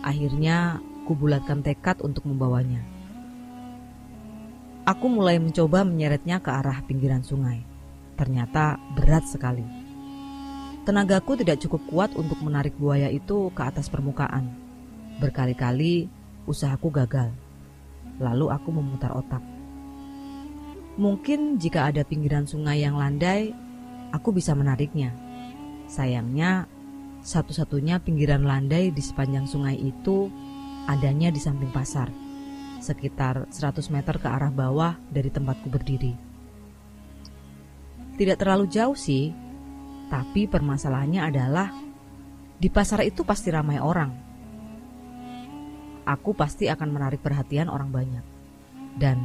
Akhirnya, 0.04 0.84
kubulatkan 1.08 1.64
tekad 1.64 2.04
untuk 2.04 2.28
membawanya. 2.28 2.84
Aku 4.88 5.12
mulai 5.12 5.36
mencoba 5.36 5.84
menyeretnya 5.84 6.40
ke 6.40 6.48
arah 6.48 6.80
pinggiran 6.88 7.20
sungai. 7.20 7.60
Ternyata 8.16 8.80
berat 8.96 9.28
sekali. 9.28 9.68
Tenagaku 10.88 11.36
tidak 11.36 11.60
cukup 11.60 11.84
kuat 11.92 12.16
untuk 12.16 12.40
menarik 12.40 12.72
buaya 12.80 13.12
itu 13.12 13.52
ke 13.52 13.62
atas 13.68 13.92
permukaan. 13.92 14.48
Berkali-kali 15.20 16.08
usahaku 16.48 16.88
gagal. 16.88 17.36
Lalu 18.24 18.48
aku 18.48 18.72
memutar 18.72 19.12
otak. 19.12 19.44
Mungkin 20.96 21.60
jika 21.60 21.92
ada 21.92 22.08
pinggiran 22.08 22.48
sungai 22.48 22.80
yang 22.80 22.96
landai, 22.96 23.52
aku 24.16 24.32
bisa 24.32 24.56
menariknya. 24.56 25.12
Sayangnya, 25.92 26.64
satu-satunya 27.28 28.00
pinggiran 28.00 28.48
landai 28.48 28.96
di 28.96 29.04
sepanjang 29.04 29.52
sungai 29.52 29.76
itu 29.76 30.32
adanya 30.88 31.28
di 31.28 31.44
samping 31.44 31.76
pasar, 31.76 32.08
sekitar 32.80 33.50
100 33.50 33.94
meter 33.94 34.16
ke 34.18 34.28
arah 34.28 34.54
bawah 34.54 34.96
dari 35.10 35.30
tempatku 35.30 35.68
berdiri. 35.70 36.14
Tidak 38.18 38.38
terlalu 38.38 38.66
jauh 38.66 38.98
sih, 38.98 39.30
tapi 40.10 40.50
permasalahannya 40.50 41.22
adalah 41.22 41.70
di 42.58 42.70
pasar 42.74 43.06
itu 43.06 43.22
pasti 43.22 43.54
ramai 43.54 43.78
orang. 43.78 44.12
Aku 46.08 46.34
pasti 46.34 46.66
akan 46.72 46.90
menarik 46.90 47.22
perhatian 47.22 47.70
orang 47.70 47.94
banyak. 47.94 48.26
Dan 48.98 49.22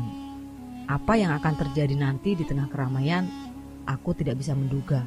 apa 0.91 1.17
yang 1.17 1.33
akan 1.33 1.55
terjadi 1.57 1.97
nanti 1.97 2.37
di 2.37 2.45
tengah 2.45 2.69
keramaian 2.69 3.25
aku 3.89 4.13
tidak 4.13 4.37
bisa 4.37 4.53
menduga. 4.53 5.07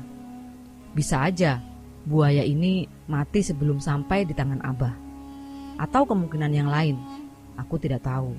Bisa 0.95 1.21
aja 1.21 1.61
buaya 2.07 2.41
ini 2.41 2.87
mati 3.05 3.43
sebelum 3.43 3.77
sampai 3.77 4.25
di 4.25 4.33
tangan 4.33 4.63
Abah. 4.63 4.95
Atau 5.75 6.07
kemungkinan 6.07 6.51
yang 6.55 6.71
lain, 6.71 6.95
aku 7.59 7.75
tidak 7.81 8.03
tahu. 8.03 8.35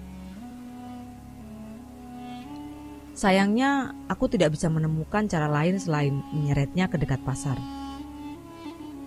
Sayangnya, 3.16 3.96
aku 4.12 4.28
tidak 4.28 4.52
bisa 4.52 4.68
menemukan 4.68 5.24
cara 5.24 5.48
lain 5.48 5.80
selain 5.80 6.20
menyeretnya 6.36 6.92
ke 6.92 7.00
dekat 7.00 7.24
pasar. 7.24 7.56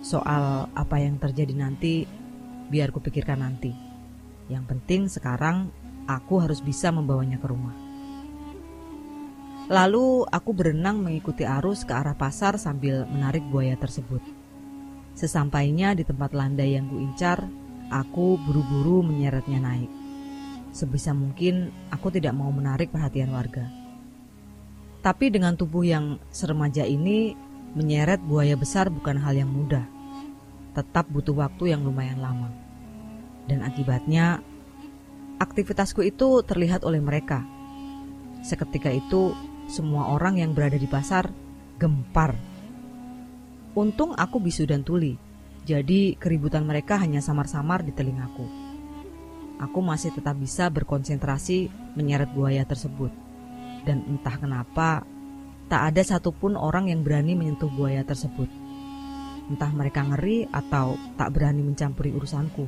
Soal 0.02 0.66
apa 0.74 0.96
yang 0.98 1.22
terjadi 1.22 1.54
nanti, 1.54 2.10
biar 2.66 2.90
kupikirkan 2.90 3.38
nanti. 3.38 3.70
Yang 4.50 4.64
penting 4.66 5.06
sekarang 5.06 5.70
aku 6.10 6.42
harus 6.42 6.58
bisa 6.58 6.90
membawanya 6.90 7.38
ke 7.38 7.46
rumah. 7.46 7.76
Lalu 9.70 10.26
aku 10.26 10.50
berenang 10.50 10.98
mengikuti 10.98 11.46
arus 11.46 11.86
ke 11.86 11.94
arah 11.94 12.18
pasar 12.18 12.58
sambil 12.58 13.06
menarik 13.06 13.46
buaya 13.46 13.78
tersebut. 13.78 14.18
Sesampainya 15.14 15.94
di 15.94 16.02
tempat 16.02 16.34
landai 16.34 16.74
yang 16.74 16.90
kuincar, 16.90 17.46
aku 17.94 18.34
buru-buru 18.42 19.06
menyeretnya 19.06 19.62
naik. 19.62 19.99
Sebisa 20.70 21.10
mungkin 21.10 21.74
aku 21.90 22.14
tidak 22.14 22.30
mau 22.34 22.50
menarik 22.54 22.94
perhatian 22.94 23.34
warga. 23.34 23.66
Tapi 25.00 25.32
dengan 25.32 25.56
tubuh 25.56 25.82
yang 25.82 26.20
seremaja 26.30 26.86
ini, 26.86 27.34
menyeret 27.74 28.20
buaya 28.22 28.54
besar 28.54 28.86
bukan 28.92 29.18
hal 29.18 29.34
yang 29.34 29.50
mudah. 29.50 29.82
Tetap 30.76 31.10
butuh 31.10 31.34
waktu 31.34 31.74
yang 31.74 31.82
lumayan 31.82 32.22
lama. 32.22 32.52
Dan 33.48 33.66
akibatnya, 33.66 34.44
aktivitasku 35.40 36.06
itu 36.06 36.44
terlihat 36.46 36.86
oleh 36.86 37.02
mereka. 37.02 37.42
Seketika 38.46 38.92
itu, 38.92 39.34
semua 39.66 40.12
orang 40.12 40.38
yang 40.38 40.52
berada 40.52 40.76
di 40.76 40.86
pasar 40.86 41.32
gempar. 41.80 42.36
Untung 43.72 44.12
aku 44.14 44.36
bisu 44.38 44.68
dan 44.68 44.84
tuli, 44.84 45.16
jadi 45.64 46.14
keributan 46.20 46.68
mereka 46.68 47.00
hanya 47.00 47.24
samar-samar 47.24 47.80
di 47.80 47.96
telingaku. 47.96 48.59
Aku 49.60 49.84
masih 49.84 50.08
tetap 50.16 50.40
bisa 50.40 50.72
berkonsentrasi 50.72 51.68
menyeret 51.92 52.32
buaya 52.32 52.64
tersebut. 52.64 53.12
Dan 53.84 54.08
entah 54.08 54.40
kenapa, 54.40 55.04
tak 55.68 55.92
ada 55.92 56.00
satupun 56.00 56.56
orang 56.56 56.88
yang 56.88 57.04
berani 57.04 57.36
menyentuh 57.36 57.68
buaya 57.68 58.00
tersebut. 58.00 58.48
Entah 59.52 59.68
mereka 59.76 60.00
ngeri 60.00 60.48
atau 60.48 60.96
tak 61.20 61.36
berani 61.36 61.60
mencampuri 61.60 62.08
urusanku. 62.16 62.64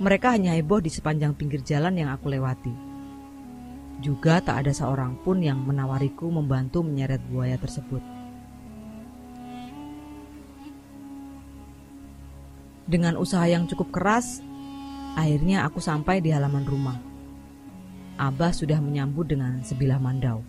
Mereka 0.00 0.36
hanya 0.36 0.52
heboh 0.52 0.84
di 0.84 0.92
sepanjang 0.92 1.32
pinggir 1.32 1.64
jalan 1.64 1.96
yang 1.96 2.12
aku 2.12 2.28
lewati. 2.28 2.72
Juga 4.04 4.40
tak 4.40 4.64
ada 4.64 4.72
seorang 4.72 5.16
pun 5.24 5.40
yang 5.40 5.64
menawariku 5.64 6.28
membantu 6.28 6.84
menyeret 6.84 7.20
buaya 7.28 7.56
tersebut. 7.56 8.00
Dengan 12.90 13.20
usaha 13.20 13.44
yang 13.46 13.70
cukup 13.70 13.92
keras, 13.94 14.42
akhirnya 15.16 15.66
aku 15.66 15.82
sampai 15.82 16.22
di 16.22 16.30
halaman 16.30 16.66
rumah. 16.66 16.98
Abah 18.20 18.52
sudah 18.52 18.78
menyambut 18.84 19.32
dengan 19.32 19.64
sebilah 19.64 19.96
mandau. 19.96 20.44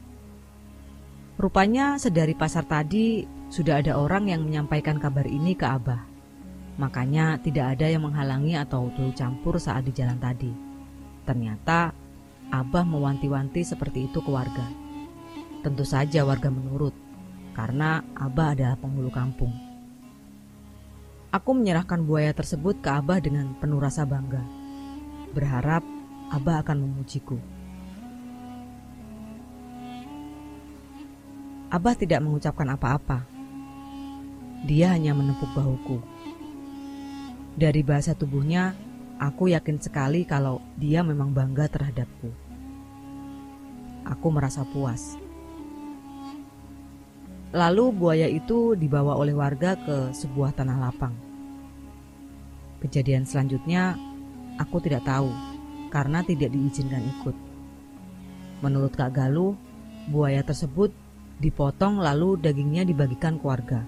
Rupanya 1.39 1.95
sedari 1.95 2.35
pasar 2.35 2.67
tadi 2.67 3.23
sudah 3.47 3.79
ada 3.79 3.95
orang 3.95 4.27
yang 4.27 4.43
menyampaikan 4.43 4.99
kabar 4.99 5.23
ini 5.23 5.55
ke 5.55 5.63
Abah. 5.63 6.03
Makanya 6.75 7.39
tidak 7.39 7.79
ada 7.79 7.87
yang 7.87 8.03
menghalangi 8.03 8.59
atau 8.59 8.91
turut 8.93 9.15
campur 9.15 9.55
saat 9.55 9.87
di 9.87 9.95
jalan 9.95 10.19
tadi. 10.19 10.51
Ternyata 11.23 11.95
Abah 12.51 12.83
mewanti-wanti 12.83 13.63
seperti 13.63 14.11
itu 14.11 14.19
ke 14.19 14.27
warga. 14.27 14.67
Tentu 15.63 15.87
saja 15.87 16.27
warga 16.27 16.51
menurut, 16.51 16.91
karena 17.55 18.03
Abah 18.19 18.51
adalah 18.51 18.75
penghulu 18.75 19.07
kampung. 19.07 19.70
Aku 21.31 21.55
menyerahkan 21.55 22.03
buaya 22.03 22.35
tersebut 22.35 22.83
ke 22.83 22.91
Abah 22.91 23.23
dengan 23.23 23.55
penuh 23.55 23.79
rasa 23.79 24.03
bangga. 24.03 24.43
Berharap 25.31 25.79
Abah 26.27 26.59
akan 26.59 26.77
memujiku. 26.83 27.39
Abah 31.71 31.95
tidak 31.95 32.19
mengucapkan 32.19 32.67
apa-apa. 32.75 33.23
Dia 34.67 34.91
hanya 34.91 35.15
menepuk 35.15 35.47
bahuku. 35.55 36.03
Dari 37.55 37.79
bahasa 37.79 38.11
tubuhnya, 38.11 38.75
Aku 39.21 39.53
yakin 39.53 39.77
sekali 39.77 40.25
kalau 40.25 40.65
dia 40.81 41.05
memang 41.05 41.29
bangga 41.29 41.69
terhadapku. 41.69 42.33
Aku 44.01 44.27
merasa 44.33 44.65
puas. 44.65 45.13
Lalu 47.51 47.91
buaya 47.91 48.31
itu 48.31 48.79
dibawa 48.79 49.19
oleh 49.19 49.35
warga 49.35 49.75
ke 49.75 50.15
sebuah 50.15 50.55
tanah 50.55 50.77
lapang. 50.79 51.11
Kejadian 52.79 53.27
selanjutnya 53.27 53.99
aku 54.55 54.79
tidak 54.79 55.03
tahu 55.03 55.35
karena 55.91 56.23
tidak 56.23 56.55
diizinkan 56.55 57.03
ikut. 57.19 57.35
Menurut 58.63 58.95
Kak 58.95 59.11
Galuh, 59.11 59.59
buaya 60.07 60.39
tersebut 60.47 60.95
dipotong 61.43 61.99
lalu 61.99 62.39
dagingnya 62.39 62.87
dibagikan 62.87 63.35
ke 63.35 63.43
warga. 63.43 63.83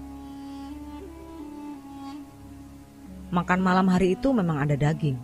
Makan 3.33 3.59
malam 3.63 3.87
hari 3.87 4.13
itu 4.13 4.29
memang 4.29 4.59
ada 4.59 4.75
daging, 4.75 5.17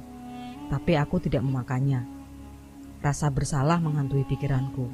tapi 0.72 0.96
aku 0.96 1.20
tidak 1.20 1.44
memakannya. 1.44 2.08
Rasa 3.04 3.28
bersalah 3.28 3.84
menghantui 3.84 4.24
pikiranku. 4.24 4.88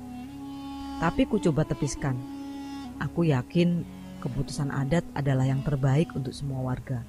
Tapi 0.98 1.30
ku 1.30 1.38
coba 1.38 1.62
tepiskan. 1.64 2.35
Aku 3.02 3.28
yakin 3.28 3.84
keputusan 4.24 4.72
adat 4.72 5.04
adalah 5.14 5.46
yang 5.46 5.62
terbaik 5.62 6.12
untuk 6.16 6.32
semua 6.32 6.64
warga. 6.64 7.04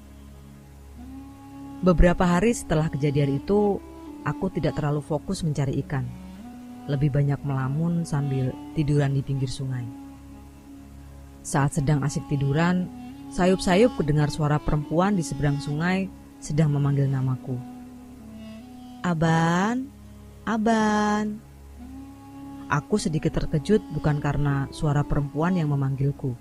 Beberapa 1.83 2.25
hari 2.25 2.51
setelah 2.51 2.89
kejadian 2.89 3.37
itu, 3.37 3.77
aku 4.25 4.49
tidak 4.49 4.75
terlalu 4.75 5.05
fokus 5.05 5.45
mencari 5.45 5.77
ikan. 5.85 6.03
Lebih 6.87 7.11
banyak 7.13 7.39
melamun 7.43 8.07
sambil 8.07 8.55
tiduran 8.73 9.13
di 9.13 9.21
pinggir 9.21 9.51
sungai. 9.51 9.83
Saat 11.43 11.79
sedang 11.79 12.03
asik 12.03 12.27
tiduran, 12.27 12.87
Sayup-sayup 13.27 13.99
kudengar 13.99 14.31
suara 14.31 14.55
perempuan 14.55 15.19
di 15.19 15.23
seberang 15.23 15.59
sungai 15.59 16.07
sedang 16.39 16.71
memanggil 16.71 17.11
namaku. 17.11 17.59
Aban, 19.03 19.91
Aban. 20.47 21.43
Aku 22.67 22.99
sedikit 22.99 23.31
terkejut 23.31 23.79
bukan 23.95 24.19
karena 24.19 24.67
suara 24.75 24.99
perempuan 25.07 25.55
yang 25.55 25.71
memanggilku, 25.71 26.35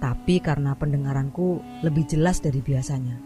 tapi 0.00 0.40
karena 0.40 0.72
pendengaranku 0.72 1.60
lebih 1.84 2.08
jelas 2.08 2.40
dari 2.40 2.64
biasanya. 2.64 3.20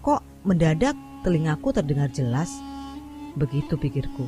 Kok 0.00 0.48
mendadak 0.48 0.96
telingaku 1.20 1.76
terdengar 1.76 2.08
jelas? 2.08 2.48
Begitu 3.36 3.76
pikirku. 3.76 4.24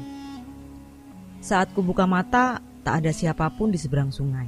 Saat 1.41 1.73
ku 1.73 1.81
buka 1.81 2.05
mata, 2.05 2.61
tak 2.85 3.03
ada 3.03 3.11
siapa 3.11 3.49
pun 3.57 3.73
di 3.73 3.81
seberang 3.81 4.13
sungai, 4.13 4.47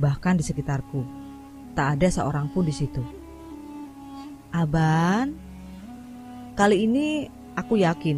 bahkan 0.00 0.40
di 0.40 0.42
sekitarku 0.42 1.26
Tak 1.76 2.00
ada 2.00 2.08
seorang 2.08 2.48
pun 2.56 2.64
di 2.64 2.72
situ. 2.72 3.04
Aban, 4.48 5.36
kali 6.56 6.88
ini 6.88 7.28
aku 7.52 7.76
yakin 7.76 8.16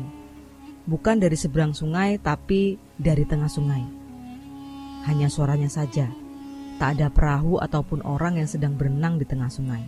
bukan 0.88 1.20
dari 1.20 1.36
seberang 1.36 1.76
sungai, 1.76 2.16
tapi 2.16 2.80
dari 2.96 3.28
tengah 3.28 3.52
sungai. 3.52 3.84
Hanya 5.04 5.28
suaranya 5.28 5.68
saja, 5.68 6.08
tak 6.80 6.96
ada 6.96 7.12
perahu 7.12 7.60
ataupun 7.60 8.00
orang 8.08 8.40
yang 8.40 8.48
sedang 8.48 8.72
berenang 8.72 9.20
di 9.20 9.28
tengah 9.28 9.52
sungai. 9.52 9.84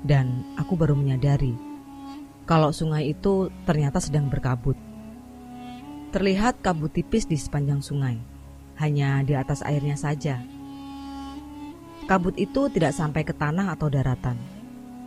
Dan 0.00 0.56
aku 0.56 0.72
baru 0.72 0.96
menyadari 0.96 1.52
kalau 2.48 2.72
sungai 2.72 3.12
itu 3.12 3.52
ternyata 3.68 4.00
sedang 4.00 4.32
berkabut. 4.32 4.78
Terlihat 6.16 6.64
kabut 6.64 6.96
tipis 6.96 7.28
di 7.28 7.36
sepanjang 7.36 7.84
sungai 7.84 8.16
hanya 8.80 9.20
di 9.20 9.36
atas 9.36 9.60
airnya 9.60 10.00
saja. 10.00 10.40
Kabut 12.08 12.40
itu 12.40 12.72
tidak 12.72 12.96
sampai 12.96 13.20
ke 13.20 13.36
tanah 13.36 13.76
atau 13.76 13.92
daratan, 13.92 14.40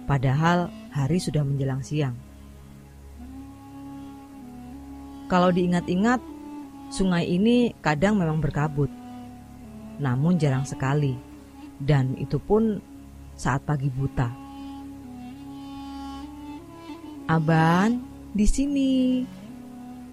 padahal 0.06 0.70
hari 0.92 1.18
sudah 1.18 1.42
menjelang 1.42 1.82
siang. 1.82 2.14
Kalau 5.32 5.48
diingat-ingat, 5.48 6.20
sungai 6.92 7.24
ini 7.24 7.72
kadang 7.80 8.20
memang 8.20 8.44
berkabut, 8.44 8.92
namun 9.96 10.36
jarang 10.36 10.68
sekali, 10.68 11.16
dan 11.80 12.20
itu 12.20 12.36
pun 12.36 12.84
saat 13.40 13.64
pagi 13.64 13.88
buta. 13.88 14.28
Aban, 17.32 18.04
di 18.36 18.44
sini. 18.44 18.92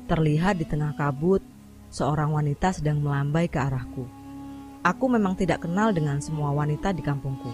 Terlihat 0.08 0.56
di 0.56 0.64
tengah 0.64 0.96
kabut 0.96 1.44
seorang 1.92 2.32
wanita 2.32 2.72
sedang 2.72 3.04
melambai 3.04 3.44
ke 3.50 3.60
arahku. 3.60 4.08
Aku 4.80 5.04
memang 5.10 5.36
tidak 5.36 5.68
kenal 5.68 5.92
dengan 5.92 6.16
semua 6.22 6.48
wanita 6.54 6.96
di 6.96 7.04
kampungku. 7.04 7.52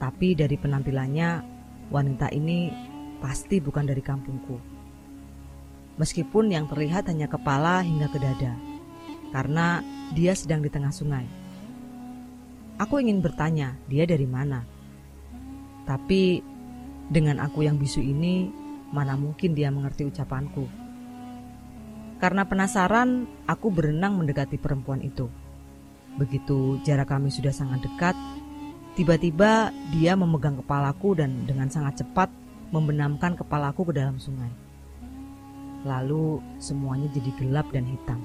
Tapi 0.00 0.32
dari 0.32 0.56
penampilannya, 0.56 1.55
wanita 1.90 2.30
ini 2.34 2.70
pasti 3.22 3.62
bukan 3.62 3.86
dari 3.86 4.02
kampungku. 4.02 4.58
Meskipun 5.96 6.52
yang 6.52 6.68
terlihat 6.68 7.08
hanya 7.08 7.24
kepala 7.24 7.80
hingga 7.80 8.12
ke 8.12 8.20
dada. 8.20 8.54
karena 9.34 9.82
dia 10.14 10.32
sedang 10.32 10.62
di 10.62 10.70
tengah 10.70 10.94
sungai. 10.94 11.26
Aku 12.80 13.00
ingin 13.00 13.20
bertanya, 13.24 13.76
dia 13.88 14.04
dari 14.08 14.24
mana? 14.24 14.64
Tapi 15.84 16.40
dengan 17.08 17.40
aku 17.40 17.64
yang 17.64 17.76
bisu 17.76 18.00
ini, 18.00 18.48
mana 18.92 19.16
mungkin 19.16 19.52
dia 19.52 19.72
mengerti 19.72 20.04
ucapanku. 20.08 20.68
Karena 22.16 22.48
penasaran, 22.48 23.28
aku 23.44 23.68
berenang 23.68 24.16
mendekati 24.16 24.56
perempuan 24.56 25.04
itu. 25.04 25.28
Begitu 26.16 26.80
jarak 26.80 27.12
kami 27.12 27.28
sudah 27.28 27.52
sangat 27.52 27.84
dekat, 27.84 28.16
tiba-tiba 28.96 29.70
dia 29.92 30.16
memegang 30.16 30.56
kepalaku 30.64 31.12
dan 31.20 31.44
dengan 31.44 31.68
sangat 31.68 32.00
cepat 32.00 32.32
membenamkan 32.72 33.36
kepalaku 33.36 33.92
ke 33.92 34.00
dalam 34.00 34.16
sungai. 34.16 34.48
Lalu 35.84 36.40
semuanya 36.56 37.06
jadi 37.12 37.30
gelap 37.36 37.68
dan 37.70 37.84
hitam. 37.84 38.18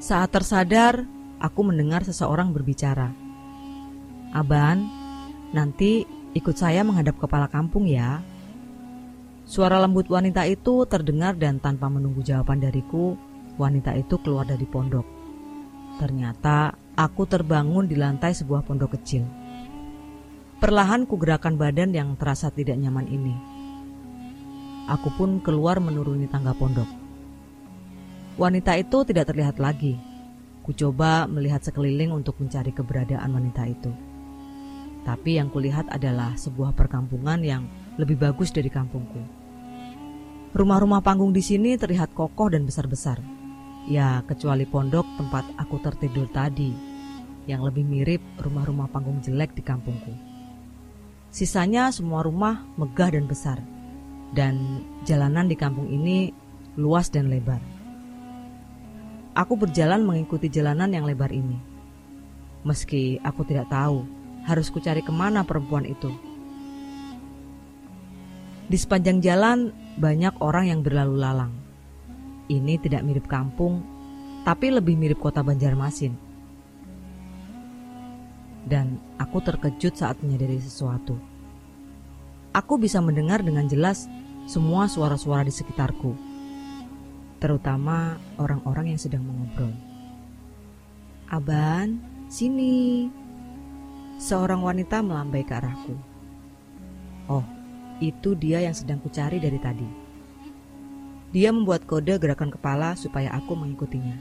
Saat 0.00 0.36
tersadar, 0.36 1.08
aku 1.40 1.60
mendengar 1.64 2.04
seseorang 2.04 2.52
berbicara. 2.52 3.12
Aban, 4.36 4.86
nanti 5.50 6.04
ikut 6.36 6.54
saya 6.54 6.84
menghadap 6.86 7.18
kepala 7.18 7.50
kampung 7.50 7.88
ya. 7.88 8.22
Suara 9.44 9.82
lembut 9.82 10.06
wanita 10.06 10.46
itu 10.46 10.86
terdengar 10.86 11.34
dan 11.34 11.58
tanpa 11.58 11.90
menunggu 11.90 12.22
jawaban 12.22 12.62
dariku, 12.62 13.18
wanita 13.58 13.92
itu 13.98 14.14
keluar 14.22 14.46
dari 14.46 14.62
pondok. 14.62 15.19
Ternyata 16.00 16.72
aku 16.96 17.28
terbangun 17.28 17.84
di 17.84 17.92
lantai 17.92 18.32
sebuah 18.32 18.64
pondok 18.64 18.96
kecil. 18.96 19.20
Perlahan 20.56 21.04
ku 21.04 21.20
gerakan 21.20 21.60
badan 21.60 21.92
yang 21.92 22.16
terasa 22.16 22.48
tidak 22.48 22.80
nyaman 22.80 23.04
ini. 23.04 23.36
Aku 24.88 25.12
pun 25.12 25.44
keluar 25.44 25.76
menuruni 25.76 26.24
tangga 26.24 26.56
pondok. 26.56 26.88
Wanita 28.40 28.80
itu 28.80 29.04
tidak 29.04 29.28
terlihat 29.28 29.60
lagi. 29.60 30.00
Ku 30.64 30.72
coba 30.72 31.28
melihat 31.28 31.60
sekeliling 31.60 32.16
untuk 32.16 32.40
mencari 32.40 32.72
keberadaan 32.72 33.36
wanita 33.36 33.68
itu. 33.68 33.92
Tapi 35.04 35.36
yang 35.36 35.52
kulihat 35.52 35.92
adalah 35.92 36.32
sebuah 36.32 36.72
perkampungan 36.72 37.44
yang 37.44 37.68
lebih 38.00 38.16
bagus 38.16 38.48
dari 38.48 38.72
kampungku. 38.72 39.20
Rumah-rumah 40.56 41.04
panggung 41.04 41.36
di 41.36 41.44
sini 41.44 41.76
terlihat 41.76 42.16
kokoh 42.16 42.56
dan 42.56 42.64
besar-besar. 42.64 43.39
Ya, 43.88 44.20
kecuali 44.28 44.68
pondok 44.68 45.08
tempat 45.16 45.44
aku 45.56 45.80
tertidur 45.80 46.28
tadi, 46.28 46.76
yang 47.48 47.64
lebih 47.64 47.86
mirip 47.86 48.20
rumah-rumah 48.36 48.92
panggung 48.92 49.24
jelek 49.24 49.56
di 49.56 49.64
kampungku. 49.64 50.12
Sisanya 51.32 51.88
semua 51.94 52.20
rumah 52.20 52.66
megah 52.76 53.14
dan 53.14 53.24
besar, 53.24 53.58
dan 54.36 54.84
jalanan 55.08 55.48
di 55.48 55.56
kampung 55.56 55.88
ini 55.88 56.34
luas 56.76 57.08
dan 57.08 57.32
lebar. 57.32 57.62
Aku 59.32 59.54
berjalan 59.54 60.02
mengikuti 60.02 60.50
jalanan 60.50 60.90
yang 60.90 61.06
lebar 61.06 61.30
ini. 61.30 61.56
Meski 62.66 63.16
aku 63.24 63.46
tidak 63.46 63.70
tahu 63.72 64.04
harus 64.44 64.68
kucari 64.68 65.00
ke 65.00 65.14
mana 65.14 65.46
perempuan 65.46 65.86
itu. 65.86 66.12
Di 68.70 68.78
sepanjang 68.78 69.22
jalan 69.22 69.72
banyak 69.98 70.34
orang 70.38 70.70
yang 70.70 70.80
berlalu 70.82 71.16
lalang. 71.18 71.69
Ini 72.50 72.82
tidak 72.82 73.06
mirip 73.06 73.30
kampung, 73.30 73.86
tapi 74.42 74.74
lebih 74.74 74.98
mirip 74.98 75.22
kota 75.22 75.38
Banjarmasin 75.46 76.30
dan 78.70 79.00
aku 79.16 79.40
terkejut 79.40 79.96
saat 79.96 80.20
menyadari 80.20 80.60
sesuatu. 80.60 81.16
Aku 82.54 82.76
bisa 82.76 82.98
mendengar 83.02 83.40
dengan 83.40 83.66
jelas 83.70 84.10
semua 84.46 84.90
suara-suara 84.90 85.46
di 85.46 85.54
sekitarku, 85.54 86.14
terutama 87.38 88.18
orang-orang 88.36 88.94
yang 88.94 89.00
sedang 89.00 89.26
mengobrol. 89.26 89.74
Aban, 91.30 92.02
sini. 92.26 93.10
Seorang 94.20 94.60
wanita 94.60 95.00
melambai 95.00 95.46
ke 95.48 95.54
arahku. 95.56 95.96
Oh, 97.30 97.46
itu 98.04 98.36
dia 98.36 98.60
yang 98.60 98.76
sedang 98.76 99.00
kucari 99.00 99.40
dari 99.40 99.56
tadi. 99.56 99.88
Dia 101.30 101.54
membuat 101.54 101.86
kode 101.86 102.18
gerakan 102.18 102.50
kepala 102.50 102.98
supaya 102.98 103.30
aku 103.30 103.54
mengikutinya. 103.54 104.18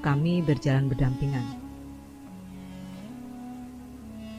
Kami 0.00 0.40
berjalan 0.40 0.88
berdampingan. 0.88 1.44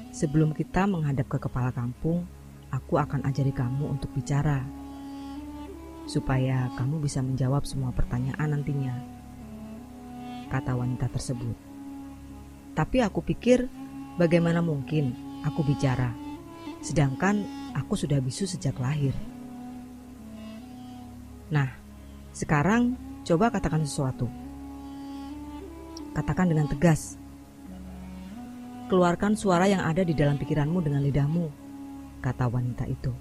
Sebelum 0.10 0.58
kita 0.58 0.90
menghadap 0.90 1.30
ke 1.30 1.38
kepala 1.38 1.70
kampung, 1.70 2.26
aku 2.74 2.98
akan 2.98 3.22
ajari 3.30 3.54
kamu 3.54 3.86
untuk 3.86 4.10
bicara. 4.18 4.66
Supaya 6.10 6.74
kamu 6.74 7.06
bisa 7.06 7.22
menjawab 7.22 7.70
semua 7.70 7.94
pertanyaan 7.94 8.50
nantinya. 8.50 8.98
Kata 10.50 10.74
wanita 10.74 11.06
tersebut. 11.14 11.54
Tapi 12.74 12.98
aku 13.06 13.22
pikir 13.22 13.70
bagaimana 14.18 14.66
mungkin 14.66 15.14
aku 15.46 15.62
bicara, 15.62 16.18
sedangkan 16.82 17.46
aku 17.78 17.94
sudah 17.94 18.18
bisu 18.18 18.50
sejak 18.50 18.74
lahir. 18.82 19.14
Nah, 21.50 21.70
sekarang 22.34 22.94
coba 23.26 23.50
katakan 23.50 23.86
sesuatu. 23.86 24.30
Katakan 26.14 26.50
dengan 26.50 26.70
tegas 26.70 27.20
Keluarkan 28.90 29.38
suara 29.38 29.70
yang 29.70 29.86
ada 29.86 30.02
di 30.02 30.18
dalam 30.18 30.34
pikiranmu 30.34 30.82
dengan 30.82 31.06
lidahmu, 31.06 31.46
kata 32.26 32.50
wanita 32.50 32.90
itu. 32.90 33.14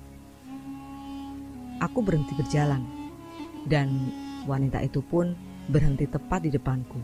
Aku 1.77 2.01
berhenti 2.01 2.33
berjalan, 2.33 2.89
dan 3.69 4.09
wanita 4.49 4.81
itu 4.81 5.05
pun 5.05 5.37
berhenti 5.69 6.09
tepat 6.09 6.49
di 6.49 6.57
depanku. 6.57 6.97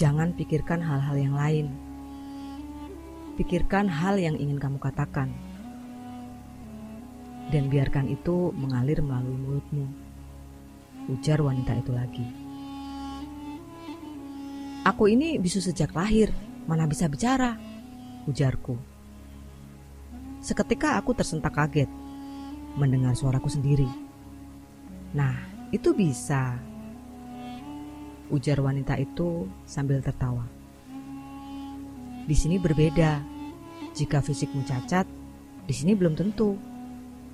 Jangan 0.00 0.32
pikirkan 0.40 0.80
hal-hal 0.80 1.20
yang 1.20 1.36
lain. 1.36 1.66
Pikirkan 3.36 3.84
hal 3.84 4.16
yang 4.16 4.40
ingin 4.40 4.56
kamu 4.56 4.80
katakan, 4.80 5.28
dan 7.48 7.72
biarkan 7.72 8.08
itu 8.08 8.52
mengalir 8.52 9.00
melalui 9.00 9.36
mulutmu. 9.36 9.86
Ujar 11.08 11.40
wanita 11.40 11.72
itu 11.76 11.92
lagi. 11.92 12.26
Aku 14.84 15.08
ini 15.08 15.36
bisu 15.40 15.60
sejak 15.60 15.92
lahir, 15.92 16.32
mana 16.68 16.84
bisa 16.84 17.08
bicara, 17.08 17.56
ujarku. 18.28 18.76
Seketika 20.40 21.00
aku 21.00 21.12
tersentak 21.16 21.56
kaget 21.56 21.90
mendengar 22.78 23.12
suaraku 23.16 23.50
sendiri. 23.50 23.88
Nah, 25.16 25.34
itu 25.72 25.92
bisa, 25.96 26.56
ujar 28.28 28.60
wanita 28.60 28.96
itu 29.00 29.48
sambil 29.64 30.04
tertawa. 30.04 30.44
Di 32.28 32.36
sini 32.36 32.60
berbeda. 32.60 33.40
Jika 33.96 34.20
fisikmu 34.20 34.62
cacat, 34.62 35.08
di 35.64 35.74
sini 35.74 35.96
belum 35.96 36.14
tentu. 36.14 36.54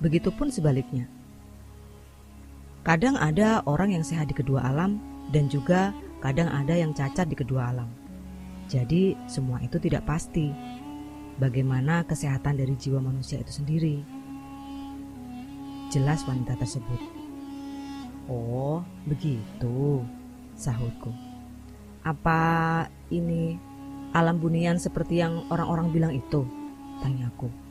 Begitupun 0.03 0.51
sebaliknya. 0.51 1.07
Kadang 2.85 3.17
ada 3.17 3.65
orang 3.65 3.95
yang 3.95 4.03
sehat 4.05 4.29
di 4.29 4.35
kedua 4.37 4.61
alam 4.61 5.01
dan 5.33 5.49
juga 5.49 5.95
Kadang 6.25 6.49
ada 6.49 6.73
yang 6.73 6.89
cacat 6.89 7.29
di 7.29 7.37
kedua 7.37 7.69
alam. 7.69 7.85
Jadi, 8.65 9.13
semua 9.29 9.61
itu 9.61 9.77
tidak 9.77 10.09
pasti. 10.09 10.49
Bagaimana 11.37 12.01
kesehatan 12.01 12.57
dari 12.57 12.73
jiwa 12.73 12.97
manusia 12.97 13.37
itu 13.37 13.53
sendiri? 13.53 14.01
Jelas 15.93 16.25
wanita 16.25 16.57
tersebut. 16.57 16.97
Oh, 18.25 18.81
begitu, 19.05 20.01
sahutku. 20.57 21.13
Apa 22.01 22.41
ini 23.13 23.61
alam 24.17 24.41
bunian 24.41 24.81
seperti 24.81 25.21
yang 25.21 25.45
orang-orang 25.53 25.93
bilang 25.93 26.13
itu? 26.17 26.41
Tanyaku. 27.05 27.64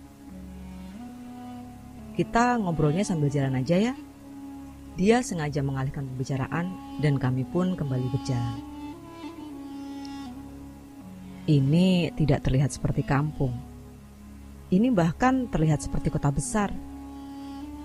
Kita 2.15 2.63
ngobrolnya 2.63 3.03
sambil 3.03 3.27
jalan 3.27 3.59
aja 3.59 3.75
ya. 3.75 3.95
Dia 4.95 5.19
sengaja 5.27 5.59
mengalihkan 5.67 6.07
pembicaraan 6.07 6.71
dan 7.03 7.19
kami 7.19 7.43
pun 7.43 7.75
kembali 7.75 8.07
berjalan. 8.15 8.63
Ini 11.51 12.15
tidak 12.15 12.47
terlihat 12.47 12.71
seperti 12.71 13.03
kampung. 13.03 13.53
Ini 14.71 14.95
bahkan 14.95 15.51
terlihat 15.51 15.83
seperti 15.83 16.15
kota 16.15 16.31
besar. 16.31 16.71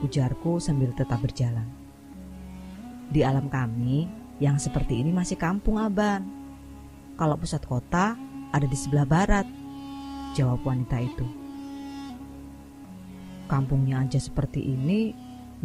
Ujarku 0.06 0.62
sambil 0.62 0.94
tetap 0.94 1.20
berjalan. 1.26 1.66
Di 3.10 3.26
alam 3.26 3.50
kami, 3.50 4.06
yang 4.38 4.62
seperti 4.62 5.02
ini 5.02 5.10
masih 5.10 5.36
kampung 5.42 5.82
aban. 5.82 6.24
Kalau 7.18 7.36
pusat 7.36 7.66
kota 7.66 8.14
ada 8.54 8.68
di 8.70 8.78
sebelah 8.78 9.10
barat, 9.10 9.50
jawab 10.38 10.62
wanita 10.62 11.02
itu. 11.02 11.39
Kampungnya 13.50 14.06
aja 14.06 14.22
seperti 14.22 14.62
ini, 14.62 15.10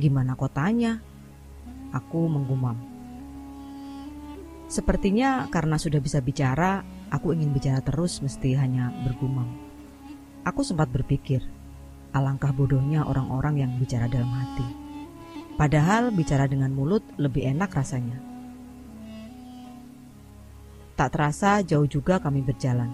gimana 0.00 0.32
kotanya? 0.32 1.04
Aku 1.92 2.24
menggumam. 2.32 2.80
Sepertinya 4.72 5.52
karena 5.52 5.76
sudah 5.76 6.00
bisa 6.00 6.24
bicara, 6.24 6.80
aku 7.12 7.36
ingin 7.36 7.52
bicara 7.52 7.84
terus 7.84 8.24
mesti 8.24 8.56
hanya 8.56 8.88
bergumam. 9.04 9.46
Aku 10.48 10.64
sempat 10.64 10.88
berpikir, 10.88 11.44
alangkah 12.16 12.56
bodohnya 12.56 13.04
orang-orang 13.04 13.60
yang 13.60 13.72
bicara 13.76 14.08
dalam 14.08 14.32
hati. 14.32 14.66
Padahal 15.60 16.08
bicara 16.10 16.48
dengan 16.48 16.72
mulut 16.72 17.04
lebih 17.20 17.44
enak 17.46 17.70
rasanya. 17.70 18.18
Tak 20.96 21.14
terasa 21.14 21.60
jauh 21.60 21.86
juga 21.86 22.16
kami 22.16 22.40
berjalan. 22.40 22.88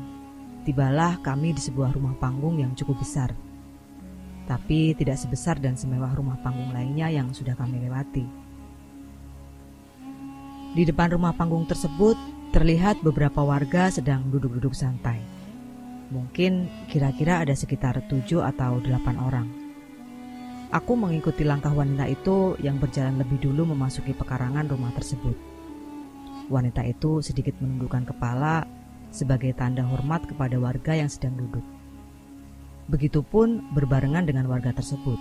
Tibalah 0.66 1.22
kami 1.24 1.56
di 1.56 1.62
sebuah 1.62 1.94
rumah 1.96 2.18
panggung 2.20 2.60
yang 2.60 2.76
cukup 2.76 3.00
besar. 3.00 3.32
Tapi 4.50 4.98
tidak 4.98 5.14
sebesar 5.14 5.62
dan 5.62 5.78
semewah 5.78 6.10
rumah 6.18 6.34
panggung 6.42 6.74
lainnya 6.74 7.06
yang 7.06 7.30
sudah 7.30 7.54
kami 7.54 7.78
lewati. 7.86 8.26
Di 10.74 10.82
depan 10.82 11.14
rumah 11.14 11.30
panggung 11.30 11.70
tersebut 11.70 12.18
terlihat 12.50 12.98
beberapa 13.06 13.46
warga 13.46 13.94
sedang 13.94 14.26
duduk-duduk 14.26 14.74
santai. 14.74 15.22
Mungkin 16.10 16.66
kira-kira 16.90 17.38
ada 17.46 17.54
sekitar 17.54 18.02
tujuh 18.10 18.42
atau 18.42 18.82
delapan 18.82 19.16
orang. 19.22 19.46
Aku 20.74 20.98
mengikuti 20.98 21.46
langkah 21.46 21.70
wanita 21.70 22.10
itu 22.10 22.58
yang 22.58 22.82
berjalan 22.82 23.22
lebih 23.22 23.38
dulu 23.38 23.70
memasuki 23.70 24.10
pekarangan 24.18 24.66
rumah 24.66 24.90
tersebut. 24.98 25.38
Wanita 26.50 26.82
itu 26.90 27.22
sedikit 27.22 27.54
menundukkan 27.62 28.02
kepala 28.10 28.66
sebagai 29.14 29.54
tanda 29.54 29.86
hormat 29.86 30.26
kepada 30.26 30.58
warga 30.58 30.98
yang 30.98 31.06
sedang 31.06 31.38
duduk. 31.38 31.79
Begitupun 32.90 33.70
berbarengan 33.70 34.26
dengan 34.26 34.50
warga 34.50 34.74
tersebut. 34.74 35.14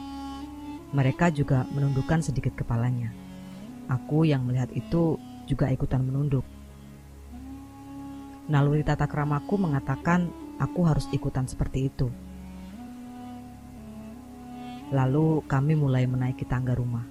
Mereka 0.89 1.29
juga 1.37 1.69
menundukkan 1.69 2.25
sedikit 2.25 2.57
kepalanya. 2.57 3.13
Aku 3.85 4.25
yang 4.25 4.41
melihat 4.49 4.73
itu 4.73 5.21
juga 5.45 5.69
ikutan 5.69 6.01
menunduk. 6.01 6.41
Naluri 8.49 8.81
tata 8.81 9.05
keramaku 9.05 9.61
mengatakan 9.61 10.33
aku 10.57 10.81
harus 10.81 11.05
ikutan 11.13 11.45
seperti 11.45 11.93
itu. 11.93 12.09
Lalu 14.89 15.45
kami 15.45 15.77
mulai 15.77 16.09
menaiki 16.09 16.49
tangga 16.49 16.73
rumah. 16.73 17.05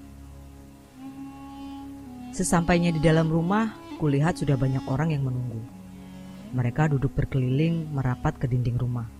Sesampainya 2.35 2.91
di 2.91 2.99
dalam 2.99 3.31
rumah, 3.31 3.79
kulihat 4.03 4.43
sudah 4.43 4.59
banyak 4.59 4.83
orang 4.91 5.15
yang 5.15 5.23
menunggu. 5.23 5.63
Mereka 6.51 6.91
duduk 6.91 7.15
berkeliling 7.15 7.95
merapat 7.95 8.35
ke 8.43 8.51
dinding 8.51 8.75
rumah. 8.75 9.18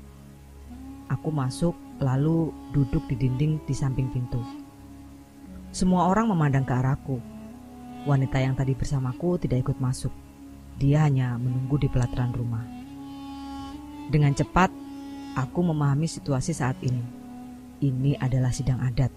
Aku 1.09 1.33
masuk, 1.33 1.73
lalu 2.01 2.53
duduk 2.77 3.05
di 3.09 3.17
dinding 3.17 3.61
di 3.65 3.75
samping 3.75 4.13
pintu. 4.13 4.41
Semua 5.73 6.09
orang 6.09 6.29
memandang 6.29 6.65
ke 6.69 6.73
arahku. 6.73 7.21
Wanita 8.05 8.41
yang 8.41 8.57
tadi 8.57 8.77
bersamaku 8.77 9.41
tidak 9.41 9.69
ikut 9.69 9.79
masuk. 9.81 10.13
Dia 10.77 11.09
hanya 11.09 11.37
menunggu 11.41 11.81
di 11.81 11.89
pelataran 11.91 12.33
rumah. 12.33 12.65
Dengan 14.09 14.33
cepat, 14.33 14.73
aku 15.37 15.61
memahami 15.61 16.09
situasi 16.09 16.57
saat 16.57 16.79
ini 16.81 17.19
ini 17.81 18.19
adalah 18.19 18.51
sidang 18.51 18.83
adat. 18.83 19.11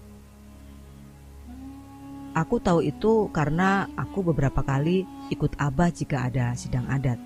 Aku 2.32 2.56
tahu 2.64 2.80
itu 2.80 3.28
karena 3.28 3.92
aku 3.92 4.24
beberapa 4.32 4.64
kali 4.64 5.04
ikut 5.28 5.52
abah 5.60 5.92
jika 5.92 6.32
ada 6.32 6.56
sidang 6.56 6.88
adat. 6.88 7.20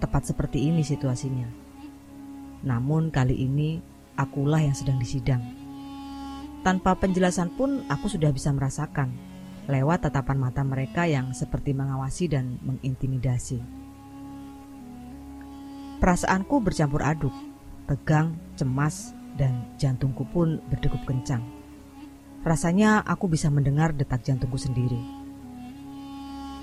Tepat 0.00 0.32
seperti 0.32 0.64
ini 0.64 0.80
situasinya. 0.80 1.63
Namun 2.64 3.12
kali 3.12 3.36
ini 3.36 3.78
akulah 4.16 4.64
yang 4.64 4.72
sedang 4.72 4.96
disidang. 4.96 5.44
Tanpa 6.64 6.96
penjelasan 6.96 7.52
pun 7.60 7.84
aku 7.92 8.08
sudah 8.08 8.32
bisa 8.32 8.48
merasakan 8.48 9.12
lewat 9.68 10.08
tatapan 10.08 10.40
mata 10.40 10.64
mereka 10.64 11.04
yang 11.04 11.36
seperti 11.36 11.76
mengawasi 11.76 12.24
dan 12.28 12.56
mengintimidasi. 12.64 13.60
Perasaanku 16.00 16.60
bercampur 16.60 17.04
aduk, 17.04 17.32
tegang, 17.88 18.36
cemas, 18.56 19.12
dan 19.36 19.68
jantungku 19.80 20.24
pun 20.28 20.60
berdegup 20.68 21.00
kencang. 21.04 21.44
Rasanya 22.44 23.00
aku 23.04 23.28
bisa 23.28 23.48
mendengar 23.48 23.96
detak 23.96 24.20
jantungku 24.20 24.60
sendiri. 24.60 25.00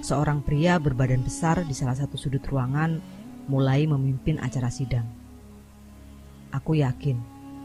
Seorang 0.02 0.42
pria 0.46 0.78
berbadan 0.82 1.22
besar 1.22 1.62
di 1.66 1.74
salah 1.74 1.98
satu 1.98 2.18
sudut 2.18 2.42
ruangan 2.50 3.02
mulai 3.50 3.86
memimpin 3.86 4.38
acara 4.42 4.70
sidang. 4.70 5.21
Aku 6.52 6.76
yakin 6.76 7.18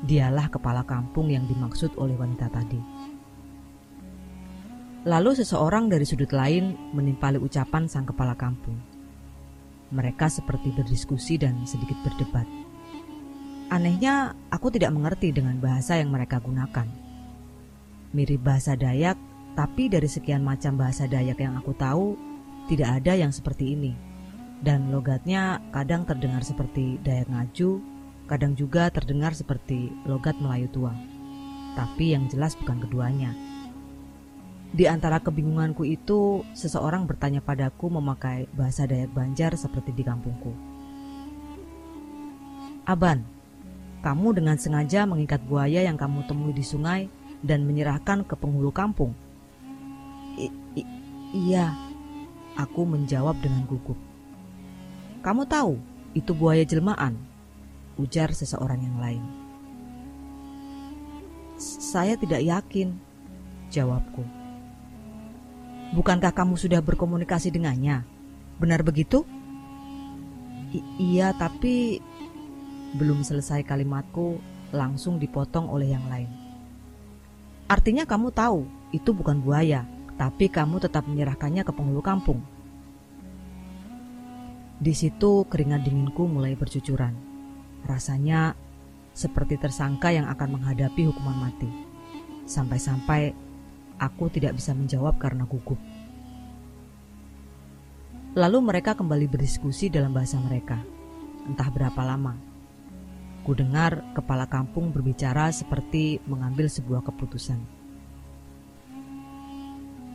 dialah 0.07 0.47
kepala 0.47 0.87
kampung 0.87 1.33
yang 1.33 1.47
dimaksud 1.51 1.95
oleh 1.99 2.15
wanita 2.15 2.47
tadi. 2.53 2.79
Lalu 5.07 5.39
seseorang 5.39 5.87
dari 5.87 6.03
sudut 6.03 6.35
lain 6.35 6.75
menimpali 6.91 7.39
ucapan 7.39 7.87
sang 7.87 8.07
kepala 8.11 8.35
kampung. 8.35 8.75
Mereka 9.95 10.27
seperti 10.27 10.75
berdiskusi 10.75 11.39
dan 11.39 11.63
sedikit 11.63 11.95
berdebat. 12.03 12.47
Anehnya, 13.71 14.35
aku 14.51 14.71
tidak 14.71 14.91
mengerti 14.95 15.31
dengan 15.31 15.59
bahasa 15.63 15.99
yang 15.99 16.11
mereka 16.11 16.43
gunakan. 16.43 16.87
Mirip 18.15 18.43
bahasa 18.43 18.75
Dayak, 18.75 19.15
tapi 19.55 19.87
dari 19.87 20.11
sekian 20.11 20.43
macam 20.43 20.75
bahasa 20.75 21.07
Dayak 21.07 21.39
yang 21.39 21.55
aku 21.55 21.71
tahu, 21.75 22.19
tidak 22.67 23.03
ada 23.03 23.15
yang 23.15 23.31
seperti 23.31 23.79
ini. 23.79 23.95
Dan 24.59 24.91
logatnya 24.91 25.63
kadang 25.71 26.03
terdengar 26.03 26.43
seperti 26.43 26.99
Dayak 27.07 27.31
Ngaju, 27.31 27.79
kadang 28.27 28.59
juga 28.59 28.91
terdengar 28.91 29.33
seperti 29.33 29.95
logat 30.05 30.35
Melayu 30.43 30.67
tua. 30.71 30.93
Tapi 31.79 32.13
yang 32.15 32.27
jelas 32.27 32.59
bukan 32.59 32.83
keduanya. 32.83 33.31
Di 34.75 34.91
antara 34.91 35.23
kebingunganku 35.23 35.87
itu, 35.87 36.43
seseorang 36.53 37.07
bertanya 37.07 37.41
padaku 37.41 37.89
memakai 37.89 38.51
bahasa 38.53 38.85
Dayak 38.85 39.15
Banjar 39.15 39.55
seperti 39.55 39.95
di 39.95 40.03
kampungku. 40.03 40.53
Aban, 42.87 43.23
kamu 44.03 44.37
dengan 44.37 44.59
sengaja 44.59 45.07
mengikat 45.07 45.43
buaya 45.47 45.83
yang 45.83 45.99
kamu 45.99 46.27
temui 46.27 46.53
di 46.55 46.63
sungai 46.67 47.11
dan 47.43 47.67
menyerahkan 47.67 48.27
ke 48.27 48.35
penghulu 48.35 48.75
kampung. 48.75 49.15
I 50.37 50.51
I 50.77 50.83
iya, 51.35 51.73
aku 52.59 52.87
menjawab 52.87 53.39
dengan 53.39 53.65
gugup. 53.67 53.97
Kamu 55.23 55.47
tahu 55.51 55.81
itu 56.15 56.31
buaya 56.37 56.63
jelmaan, 56.63 57.19
ujar 57.97 58.33
seseorang 58.33 58.81
yang 58.85 58.97
lain. 59.01 59.25
Saya 61.61 62.21
tidak 62.21 62.45
yakin, 62.45 63.01
jawabku. 63.73 64.25
Bukankah 65.97 66.35
kamu 66.35 66.61
sudah 66.61 66.85
berkomunikasi 66.85 67.49
dengannya? 67.49 68.05
Benar 68.61 68.85
begitu? 68.85 69.25
I 70.75 70.81
iya, 71.01 71.33
tapi 71.33 72.03
belum 72.97 73.25
selesai 73.25 73.65
kalimatku, 73.65 74.37
langsung 74.75 75.17
dipotong 75.17 75.71
oleh 75.71 75.95
yang 75.97 76.05
lain. 76.13 76.29
Artinya 77.67 78.07
kamu 78.07 78.31
tahu, 78.31 78.67
itu 78.93 79.11
bukan 79.11 79.41
buaya, 79.41 79.89
tapi 80.21 80.47
kamu 80.53 80.79
tetap 80.79 81.09
menyerahkannya 81.09 81.63
ke 81.65 81.73
penghulu 81.73 82.03
kampung. 82.05 82.41
Di 84.77 84.93
situ 84.93 85.49
keringat 85.49 85.89
dinginku 85.89 86.29
mulai 86.29 86.53
bercucuran. 86.53 87.26
Rasanya 87.87 88.59
seperti 89.15 89.57
tersangka 89.57 90.11
yang 90.11 90.27
akan 90.27 90.59
menghadapi 90.59 91.07
hukuman 91.07 91.49
mati. 91.49 91.71
Sampai-sampai 92.45 93.33
aku 93.97 94.29
tidak 94.29 94.59
bisa 94.59 94.77
menjawab 94.77 95.17
karena 95.17 95.49
gugup. 95.49 95.79
Lalu 98.37 98.59
mereka 98.61 98.93
kembali 98.93 99.33
berdiskusi 99.33 99.89
dalam 99.89 100.13
bahasa 100.13 100.37
mereka. 100.37 100.77
Entah 101.49 101.73
berapa 101.73 102.03
lama. 102.05 102.37
Ku 103.47 103.57
dengar 103.57 104.03
kepala 104.13 104.45
kampung 104.51 104.93
berbicara 104.93 105.49
seperti 105.55 106.21
mengambil 106.29 106.69
sebuah 106.69 107.01
keputusan. 107.07 107.57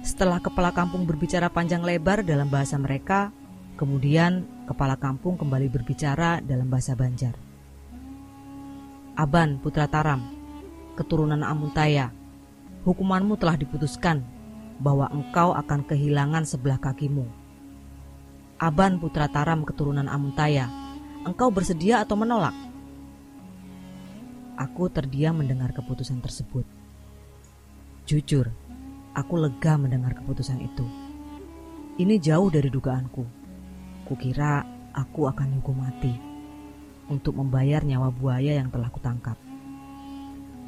Setelah 0.05 0.37
kepala 0.37 0.69
kampung 0.75 1.09
berbicara 1.09 1.49
panjang 1.49 1.81
lebar 1.81 2.21
dalam 2.21 2.51
bahasa 2.51 2.77
mereka, 2.77 3.33
kemudian 3.79 4.45
kepala 4.69 4.97
kampung 4.97 5.37
kembali 5.37 5.71
berbicara 5.71 6.41
dalam 6.45 6.69
bahasa 6.69 6.93
Banjar. 6.93 7.50
Aban 9.11 9.59
Putra 9.59 9.91
Taram, 9.91 10.23
keturunan 10.95 11.43
Amuntaya, 11.43 12.15
hukumanmu 12.87 13.35
telah 13.35 13.59
diputuskan 13.59 14.23
bahwa 14.79 15.11
engkau 15.11 15.51
akan 15.51 15.83
kehilangan 15.83 16.47
sebelah 16.47 16.79
kakimu. 16.79 17.27
Aban 18.55 19.03
Putra 19.03 19.27
Taram 19.27 19.67
keturunan 19.67 20.07
Amuntaya, 20.07 20.71
engkau 21.27 21.51
bersedia 21.51 21.99
atau 21.99 22.15
menolak? 22.15 22.55
Aku 24.55 24.87
terdiam 24.87 25.35
mendengar 25.35 25.75
keputusan 25.75 26.23
tersebut. 26.23 26.63
Jujur, 28.07 28.47
aku 29.11 29.35
lega 29.35 29.75
mendengar 29.75 30.15
keputusan 30.15 30.63
itu. 30.63 30.87
Ini 31.99 32.15
jauh 32.15 32.47
dari 32.47 32.71
dugaanku. 32.71 33.27
Kukira 34.07 34.63
aku 34.95 35.27
akan 35.27 35.59
hukum 35.59 35.83
mati 35.83 36.30
untuk 37.11 37.35
membayar 37.35 37.83
nyawa 37.83 38.07
buaya 38.07 38.55
yang 38.55 38.71
telah 38.71 38.87
kutangkap. 38.87 39.35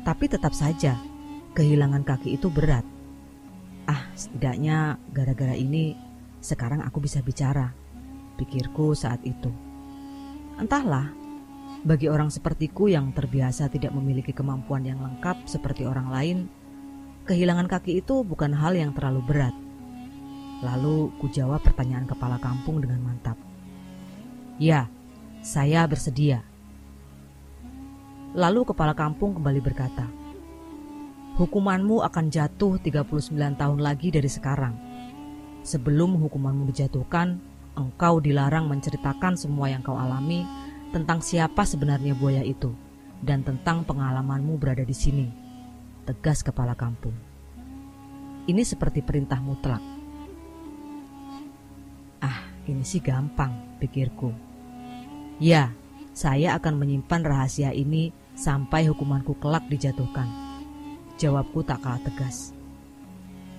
Tapi 0.03 0.25
tetap 0.27 0.51
saja, 0.51 0.99
kehilangan 1.55 2.03
kaki 2.03 2.35
itu 2.35 2.51
berat. 2.51 2.83
Ah, 3.87 4.11
setidaknya 4.11 4.99
gara-gara 5.15 5.55
ini 5.55 5.95
sekarang 6.43 6.83
aku 6.83 6.99
bisa 6.99 7.23
bicara, 7.23 7.71
pikirku 8.35 8.91
saat 8.91 9.23
itu. 9.23 9.47
Entahlah, 10.59 11.07
bagi 11.87 12.11
orang 12.11 12.27
sepertiku 12.27 12.91
yang 12.91 13.15
terbiasa 13.15 13.71
tidak 13.71 13.95
memiliki 13.95 14.35
kemampuan 14.35 14.83
yang 14.83 14.99
lengkap 14.99 15.47
seperti 15.47 15.87
orang 15.87 16.07
lain, 16.11 16.37
kehilangan 17.23 17.71
kaki 17.71 18.03
itu 18.03 18.27
bukan 18.27 18.51
hal 18.51 18.75
yang 18.75 18.91
terlalu 18.91 19.23
berat. 19.23 19.55
Lalu 20.63 21.11
ku 21.19 21.27
jawab 21.27 21.63
pertanyaan 21.63 22.07
kepala 22.07 22.39
kampung 22.39 22.79
dengan 22.79 23.03
mantap. 23.03 23.35
Ya, 24.55 24.87
saya 25.43 25.83
bersedia. 25.83 26.39
Lalu 28.31 28.63
kepala 28.63 28.95
kampung 28.95 29.35
kembali 29.35 29.59
berkata, 29.59 30.07
Hukumanmu 31.35 31.99
akan 31.99 32.31
jatuh 32.31 32.79
39 32.79 33.59
tahun 33.59 33.79
lagi 33.83 34.07
dari 34.07 34.31
sekarang. 34.31 34.71
Sebelum 35.67 36.15
hukumanmu 36.15 36.71
dijatuhkan, 36.71 37.43
engkau 37.75 38.23
dilarang 38.23 38.71
menceritakan 38.71 39.35
semua 39.35 39.67
yang 39.67 39.83
kau 39.83 39.99
alami 39.99 40.47
tentang 40.95 41.19
siapa 41.19 41.67
sebenarnya 41.67 42.15
buaya 42.15 42.45
itu 42.45 42.71
dan 43.19 43.43
tentang 43.43 43.83
pengalamanmu 43.83 44.55
berada 44.55 44.87
di 44.87 44.95
sini. 44.95 45.27
Tegas 46.07 46.39
kepala 46.39 46.71
kampung. 46.71 47.15
Ini 48.47 48.63
seperti 48.63 49.03
perintah 49.03 49.43
mutlak. 49.43 49.83
Ah, 52.23 52.47
ini 52.63 52.83
sih 52.87 53.03
gampang, 53.03 53.79
pikirku. 53.83 54.52
Ya, 55.43 55.75
saya 56.15 56.55
akan 56.55 56.79
menyimpan 56.79 57.27
rahasia 57.27 57.75
ini 57.75 58.15
sampai 58.31 58.87
hukumanku 58.87 59.35
kelak 59.43 59.67
dijatuhkan. 59.67 60.23
Jawabku 61.19 61.67
tak 61.67 61.83
kalah 61.83 61.99
tegas. 61.99 62.55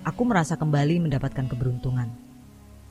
Aku 0.01 0.25
merasa 0.25 0.57
kembali 0.57 1.05
mendapatkan 1.05 1.45
keberuntungan. 1.45 2.09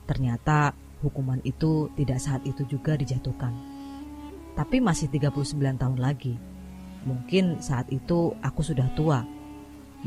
Ternyata 0.07 0.71
hukuman 1.03 1.43
itu 1.43 1.91
tidak 1.99 2.23
saat 2.23 2.47
itu 2.47 2.63
juga 2.71 2.95
dijatuhkan. 2.95 3.51
Tapi 4.55 4.79
masih 4.79 5.11
39 5.11 5.75
tahun 5.75 5.99
lagi. 5.99 6.39
Mungkin 7.03 7.59
saat 7.59 7.91
itu 7.91 8.31
aku 8.39 8.63
sudah 8.63 8.87
tua 8.95 9.27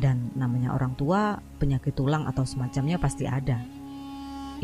dan 0.00 0.32
namanya 0.32 0.72
orang 0.72 0.96
tua, 0.96 1.36
penyakit 1.60 1.92
tulang 1.92 2.24
atau 2.24 2.48
semacamnya 2.48 2.96
pasti 2.96 3.28
ada. 3.28 3.60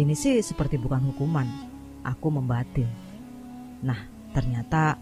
Ini 0.01 0.17
sih 0.17 0.41
seperti 0.41 0.81
bukan 0.81 1.13
hukuman, 1.13 1.45
aku 2.09 2.33
membatin. 2.33 2.89
Nah, 3.85 4.13
ternyata 4.35 4.99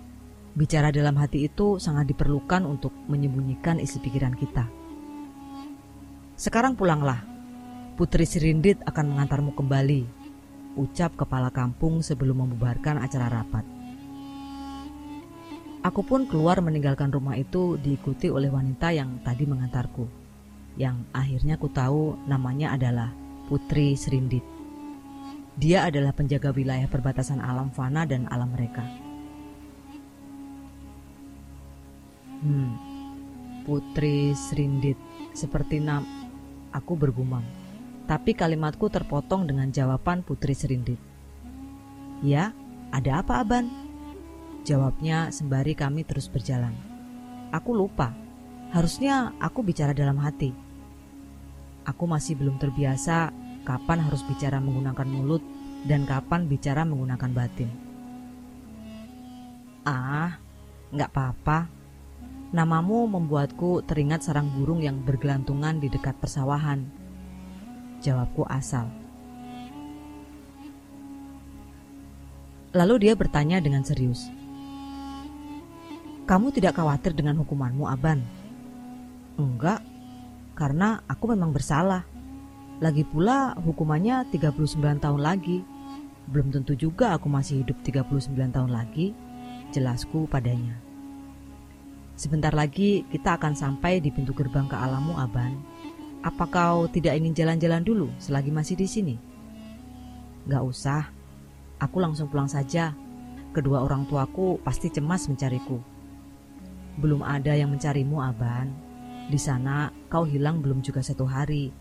bicara 0.53 0.93
dalam 0.93 1.17
hati 1.17 1.49
itu 1.49 1.81
sangat 1.81 2.13
diperlukan 2.13 2.69
untuk 2.69 2.93
menyembunyikan 3.09 3.81
isi 3.81 3.97
pikiran 3.99 4.37
kita. 4.37 4.69
Sekarang 6.37 6.77
pulanglah, 6.77 7.25
Putri 7.97 8.29
Sirindit 8.29 8.79
akan 8.85 9.17
mengantarmu 9.17 9.57
kembali, 9.57 10.05
ucap 10.77 11.17
kepala 11.17 11.49
kampung 11.49 12.05
sebelum 12.05 12.45
membubarkan 12.45 13.01
acara 13.01 13.33
rapat. 13.33 13.65
Aku 15.83 16.05
pun 16.07 16.29
keluar 16.31 16.63
meninggalkan 16.63 17.11
rumah 17.11 17.35
itu 17.35 17.81
diikuti 17.81 18.31
oleh 18.31 18.53
wanita 18.53 18.95
yang 18.95 19.19
tadi 19.27 19.49
mengantarku 19.49 20.23
yang 20.77 21.05
akhirnya 21.13 21.61
ku 21.61 21.69
tahu 21.69 22.17
namanya 22.25 22.73
adalah 22.77 23.13
Putri 23.49 23.93
Serindit. 23.99 24.45
Dia 25.61 25.85
adalah 25.85 26.17
penjaga 26.17 26.49
wilayah 26.49 26.89
perbatasan 26.89 27.45
alam 27.45 27.69
fana 27.69 28.09
dan 28.09 28.25
alam 28.33 28.49
mereka. 28.57 28.81
Hmm, 32.43 32.75
Putri 33.63 34.35
Serindit, 34.35 34.99
seperti 35.33 35.79
nam, 35.79 36.03
aku 36.75 36.99
bergumam. 36.99 37.47
Tapi 38.11 38.35
kalimatku 38.35 38.91
terpotong 38.91 39.47
dengan 39.47 39.71
jawaban 39.71 40.27
Putri 40.27 40.53
Serindit. 40.59 40.99
Ya, 42.21 42.51
ada 42.91 43.23
apa 43.23 43.41
Aban? 43.41 43.71
Jawabnya 44.67 45.31
sembari 45.31 45.79
kami 45.79 46.03
terus 46.03 46.27
berjalan. 46.27 46.75
Aku 47.55 47.75
lupa 47.75 48.15
Harusnya 48.73 49.37
aku 49.37 49.61
bicara 49.61 49.93
dalam 49.93 50.17
hati. 50.17 50.49
Aku 51.85 52.09
masih 52.09 52.41
belum 52.41 52.57
terbiasa 52.57 53.29
kapan 53.69 54.01
harus 54.01 54.25
bicara 54.25 54.65
menggunakan 54.65 55.05
mulut 55.05 55.45
dan 55.85 56.09
kapan 56.09 56.49
bicara 56.49 56.89
menggunakan 56.89 57.31
batin. 57.37 57.69
Ah, 59.85 60.41
nggak 60.89 61.11
apa-apa. 61.13 61.69
Namamu 62.53 63.09
membuatku 63.09 63.81
teringat 63.89 64.29
sarang 64.29 64.53
burung 64.53 64.85
yang 64.85 65.01
bergelantungan 65.01 65.81
di 65.81 65.89
dekat 65.89 66.13
persawahan. 66.21 66.85
Jawabku 68.05 68.45
asal. 68.45 68.93
Lalu 72.77 73.09
dia 73.09 73.17
bertanya 73.17 73.57
dengan 73.57 73.81
serius. 73.81 74.29
Kamu 76.29 76.53
tidak 76.53 76.77
khawatir 76.77 77.17
dengan 77.17 77.41
hukumanmu, 77.41 77.89
Aban? 77.89 78.21
Enggak, 79.41 79.81
karena 80.53 81.01
aku 81.09 81.33
memang 81.33 81.57
bersalah. 81.57 82.05
Lagi 82.85 83.09
pula 83.09 83.57
hukumannya 83.65 84.29
39 84.29 85.01
tahun 85.01 85.21
lagi. 85.25 85.65
Belum 86.29 86.53
tentu 86.53 86.77
juga 86.77 87.17
aku 87.17 87.33
masih 87.33 87.65
hidup 87.65 87.81
39 87.81 88.29
tahun 88.53 88.69
lagi, 88.69 89.17
jelasku 89.73 90.29
padanya. 90.29 90.92
Sebentar 92.23 92.55
lagi 92.55 93.03
kita 93.11 93.35
akan 93.35 93.59
sampai 93.59 93.99
di 93.99 94.15
pintu 94.15 94.31
gerbang 94.31 94.71
ke 94.71 94.79
alammu, 94.79 95.19
Aban. 95.19 95.59
Apa 96.23 96.47
kau 96.47 96.87
tidak 96.87 97.19
ingin 97.19 97.35
jalan-jalan 97.35 97.83
dulu 97.83 98.15
selagi 98.23 98.55
masih 98.55 98.79
di 98.79 98.87
sini? 98.87 99.15
Gak 100.47 100.63
usah, 100.63 101.11
aku 101.83 101.99
langsung 101.99 102.31
pulang 102.31 102.47
saja. 102.47 102.95
Kedua 103.51 103.83
orang 103.83 104.07
tuaku 104.07 104.63
pasti 104.63 104.87
cemas 104.87 105.27
mencariku. 105.27 105.83
Belum 107.03 107.27
ada 107.27 107.59
yang 107.59 107.75
mencarimu, 107.75 108.23
Aban. 108.23 108.71
Di 109.27 109.39
sana 109.43 109.91
kau 110.07 110.23
hilang 110.23 110.63
belum 110.63 110.79
juga 110.79 111.03
satu 111.03 111.27
hari. 111.27 111.75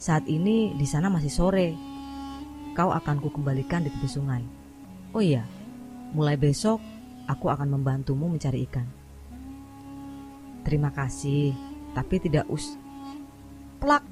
Saat 0.00 0.24
ini 0.24 0.72
di 0.72 0.88
sana 0.88 1.12
masih 1.12 1.28
sore. 1.28 1.76
Kau 2.72 2.96
akan 2.96 3.20
kukembalikan 3.20 3.84
di 3.84 3.92
tepi 3.92 4.08
sungai. 4.08 4.40
Oh 5.12 5.20
iya, 5.20 5.44
mulai 6.16 6.40
besok 6.40 6.80
aku 7.28 7.52
akan 7.52 7.76
membantumu 7.76 8.24
mencari 8.32 8.64
ikan. 8.64 8.95
Terima 10.66 10.90
kasih, 10.90 11.54
tapi 11.94 12.18
tidak 12.18 12.50
us. 12.50 12.74
Plak. 13.78 14.02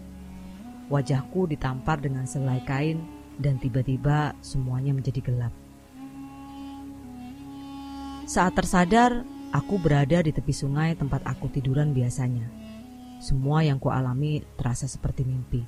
Wajahku 0.86 1.50
ditampar 1.50 1.98
dengan 1.98 2.30
selai 2.30 2.62
kain 2.62 3.02
dan 3.42 3.58
tiba-tiba 3.58 4.38
semuanya 4.38 4.94
menjadi 4.94 5.18
gelap. 5.18 5.50
Saat 8.30 8.54
tersadar, 8.54 9.26
aku 9.50 9.82
berada 9.82 10.22
di 10.22 10.30
tepi 10.30 10.54
sungai 10.54 10.94
tempat 10.94 11.26
aku 11.26 11.50
tiduran 11.50 11.90
biasanya. 11.90 12.46
Semua 13.18 13.66
yang 13.66 13.82
kualami 13.82 14.46
terasa 14.54 14.86
seperti 14.86 15.26
mimpi. 15.26 15.66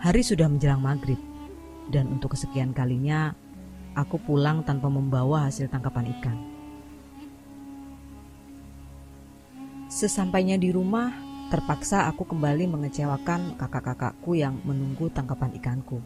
Hari 0.00 0.22
sudah 0.24 0.48
menjelang 0.48 0.80
maghrib, 0.80 1.20
dan 1.92 2.08
untuk 2.08 2.32
kesekian 2.32 2.72
kalinya 2.72 3.36
aku 3.92 4.16
pulang 4.16 4.64
tanpa 4.64 4.88
membawa 4.88 5.44
hasil 5.44 5.68
tangkapan 5.68 6.08
ikan. 6.16 6.55
Sesampainya 9.96 10.60
di 10.60 10.68
rumah, 10.76 11.08
terpaksa 11.48 12.04
aku 12.04 12.28
kembali 12.28 12.68
mengecewakan 12.68 13.56
kakak-kakakku 13.56 14.36
yang 14.36 14.60
menunggu 14.68 15.08
tangkapan 15.08 15.56
ikanku. 15.56 16.04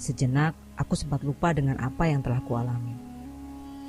Sejenak, 0.00 0.56
aku 0.80 0.96
sempat 0.96 1.20
lupa 1.20 1.52
dengan 1.52 1.76
apa 1.76 2.08
yang 2.08 2.24
telah 2.24 2.40
kualami. 2.40 2.96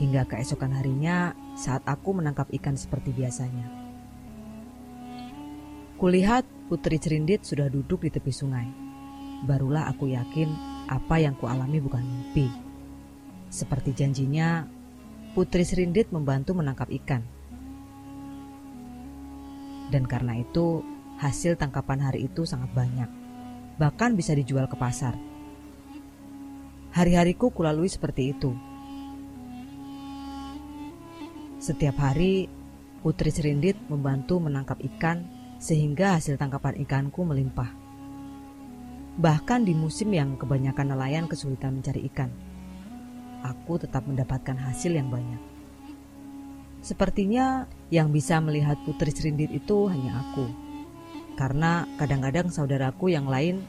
Hingga 0.04 0.28
keesokan 0.28 0.76
harinya, 0.76 1.32
saat 1.56 1.88
aku 1.88 2.20
menangkap 2.20 2.52
ikan 2.60 2.76
seperti 2.76 3.15
biasanya. 3.15 3.72
Kulihat 5.96 6.43
Putri 6.67 7.00
Cerindit 7.00 7.48
sudah 7.48 7.72
duduk 7.72 8.04
di 8.04 8.12
tepi 8.12 8.36
sungai. 8.36 8.67
Barulah 9.48 9.88
aku 9.88 10.12
yakin 10.12 10.52
apa 10.91 11.15
yang 11.15 11.39
kualami 11.39 11.80
bukan 11.80 12.04
mimpi. 12.04 12.52
Seperti 13.48 13.96
janjinya, 13.96 14.67
Putri 15.32 15.63
Serindit 15.63 16.12
membantu 16.12 16.60
menangkap 16.60 16.91
ikan. 16.91 17.36
Dan 19.88 20.03
karena 20.03 20.35
itu, 20.35 20.83
hasil 21.17 21.55
tangkapan 21.57 22.03
hari 22.03 22.27
itu 22.27 22.43
sangat 22.43 22.69
banyak. 22.75 23.09
Bahkan 23.79 24.17
bisa 24.17 24.35
dijual 24.35 24.67
ke 24.67 24.75
pasar. 24.75 25.15
Hari-hariku 26.91 27.53
kulalui 27.53 27.88
seperti 27.88 28.33
itu. 28.33 28.51
Setiap 31.57 31.97
hari, 32.01 32.49
Putri 33.01 33.31
Serindit 33.31 33.77
membantu 33.88 34.41
menangkap 34.41 34.77
ikan 34.83 35.25
sehingga 35.57 36.17
hasil 36.17 36.38
tangkapan 36.38 36.77
ikanku 36.83 37.25
melimpah. 37.25 37.69
Bahkan 39.17 39.65
di 39.65 39.73
musim 39.73 40.13
yang 40.13 40.38
kebanyakan 40.38 40.93
nelayan 40.93 41.25
kesulitan 41.25 41.81
mencari 41.81 42.05
ikan, 42.13 42.29
aku 43.41 43.81
tetap 43.81 44.05
mendapatkan 44.05 44.53
hasil 44.53 44.93
yang 44.93 45.09
banyak. 45.09 45.57
Sepertinya 46.88 47.67
yang 47.91 48.15
bisa 48.15 48.39
melihat 48.39 48.79
putri 48.88 49.11
serindit 49.11 49.51
itu 49.51 49.91
hanya 49.91 50.23
aku, 50.23 50.47
karena 51.35 51.83
kadang-kadang 51.99 52.47
saudaraku 52.47 53.11
yang 53.11 53.27
lain 53.27 53.59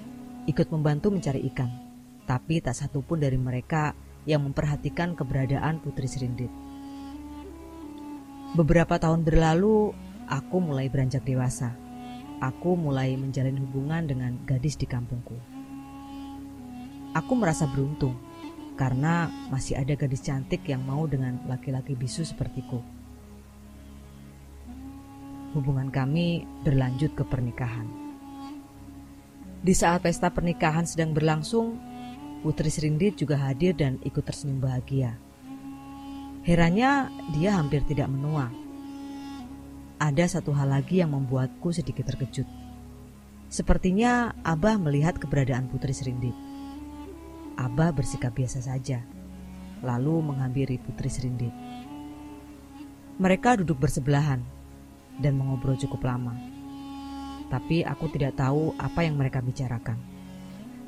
ikut 0.46 0.70
membantu 0.70 1.10
mencari 1.10 1.42
ikan, 1.50 1.66
tapi 2.30 2.62
tak 2.62 2.78
satu 2.78 3.02
pun 3.02 3.18
dari 3.18 3.34
mereka 3.34 3.98
yang 4.22 4.46
memperhatikan 4.46 5.18
keberadaan 5.18 5.82
putri 5.82 6.06
serindit. 6.06 6.46
Beberapa 8.54 9.02
tahun 9.02 9.26
berlalu, 9.26 9.90
aku 10.30 10.56
mulai 10.62 10.86
beranjak 10.86 11.26
dewasa. 11.26 11.74
aku 12.38 12.78
mulai 12.78 13.18
menjalin 13.18 13.58
hubungan 13.66 14.06
dengan 14.06 14.38
gadis 14.46 14.78
di 14.78 14.86
kampungku. 14.86 15.34
Aku 17.14 17.34
merasa 17.34 17.66
beruntung 17.66 18.14
karena 18.78 19.26
masih 19.50 19.74
ada 19.74 19.98
gadis 19.98 20.22
cantik 20.22 20.62
yang 20.70 20.86
mau 20.86 21.02
dengan 21.10 21.42
laki-laki 21.50 21.98
bisu 21.98 22.22
sepertiku. 22.22 22.97
Hubungan 25.56 25.88
kami 25.88 26.44
berlanjut 26.66 27.16
ke 27.16 27.24
pernikahan. 27.24 27.88
Di 29.64 29.74
saat 29.74 30.04
pesta 30.04 30.28
pernikahan 30.28 30.84
sedang 30.84 31.16
berlangsung, 31.16 31.80
Putri 32.44 32.70
Serindit 32.70 33.18
juga 33.18 33.40
hadir 33.40 33.74
dan 33.74 33.98
ikut 34.06 34.22
tersenyum 34.22 34.62
bahagia. 34.62 35.18
Herannya 36.46 37.10
dia 37.34 37.58
hampir 37.58 37.82
tidak 37.84 38.06
menua 38.06 38.48
ada 39.98 40.24
satu 40.30 40.54
hal 40.54 40.70
lagi 40.70 41.02
yang 41.02 41.10
membuatku 41.10 41.74
sedikit 41.74 42.06
terkejut. 42.06 42.46
Sepertinya 43.50 44.30
Abah 44.46 44.78
melihat 44.78 45.18
keberadaan 45.18 45.66
Putri 45.66 45.90
Serindit. 45.90 46.34
Abah 47.58 47.90
bersikap 47.90 48.30
biasa 48.38 48.62
saja, 48.62 49.02
lalu 49.82 50.22
menghampiri 50.22 50.78
Putri 50.78 51.10
Serindit. 51.10 51.50
Mereka 53.18 53.58
duduk 53.58 53.82
bersebelahan 53.82 54.46
dan 55.18 55.36
mengobrol 55.36 55.74
cukup 55.74 56.06
lama. 56.06 56.34
Tapi 57.50 57.84
aku 57.84 58.08
tidak 58.14 58.38
tahu 58.38 58.72
apa 58.78 59.04
yang 59.04 59.18
mereka 59.18 59.42
bicarakan. 59.42 59.98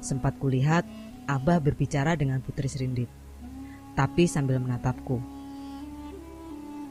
Sempat 0.01 0.41
kulihat 0.41 0.89
Abah 1.29 1.63
berbicara 1.63 2.19
dengan 2.19 2.43
Putri 2.43 2.67
Serindit, 2.67 3.07
tapi 3.95 4.27
sambil 4.27 4.59
menatapku. 4.59 5.21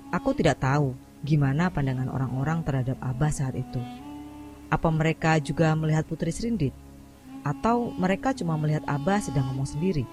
Aku 0.09 0.31
tidak 0.33 0.63
tahu 0.63 0.95
Gimana 1.19 1.67
pandangan 1.67 2.07
orang-orang 2.07 2.63
terhadap 2.63 2.95
Abah 3.03 3.27
saat 3.27 3.51
itu? 3.59 3.83
Apa 4.71 4.87
mereka 4.87 5.35
juga 5.43 5.75
melihat 5.75 6.07
Putri 6.07 6.31
Serindit? 6.31 6.71
Atau 7.43 7.91
mereka 7.91 8.31
cuma 8.31 8.55
melihat 8.55 8.87
Abah 8.87 9.19
sedang 9.19 9.51
ngomong 9.51 9.67
sendiri? 9.67 10.07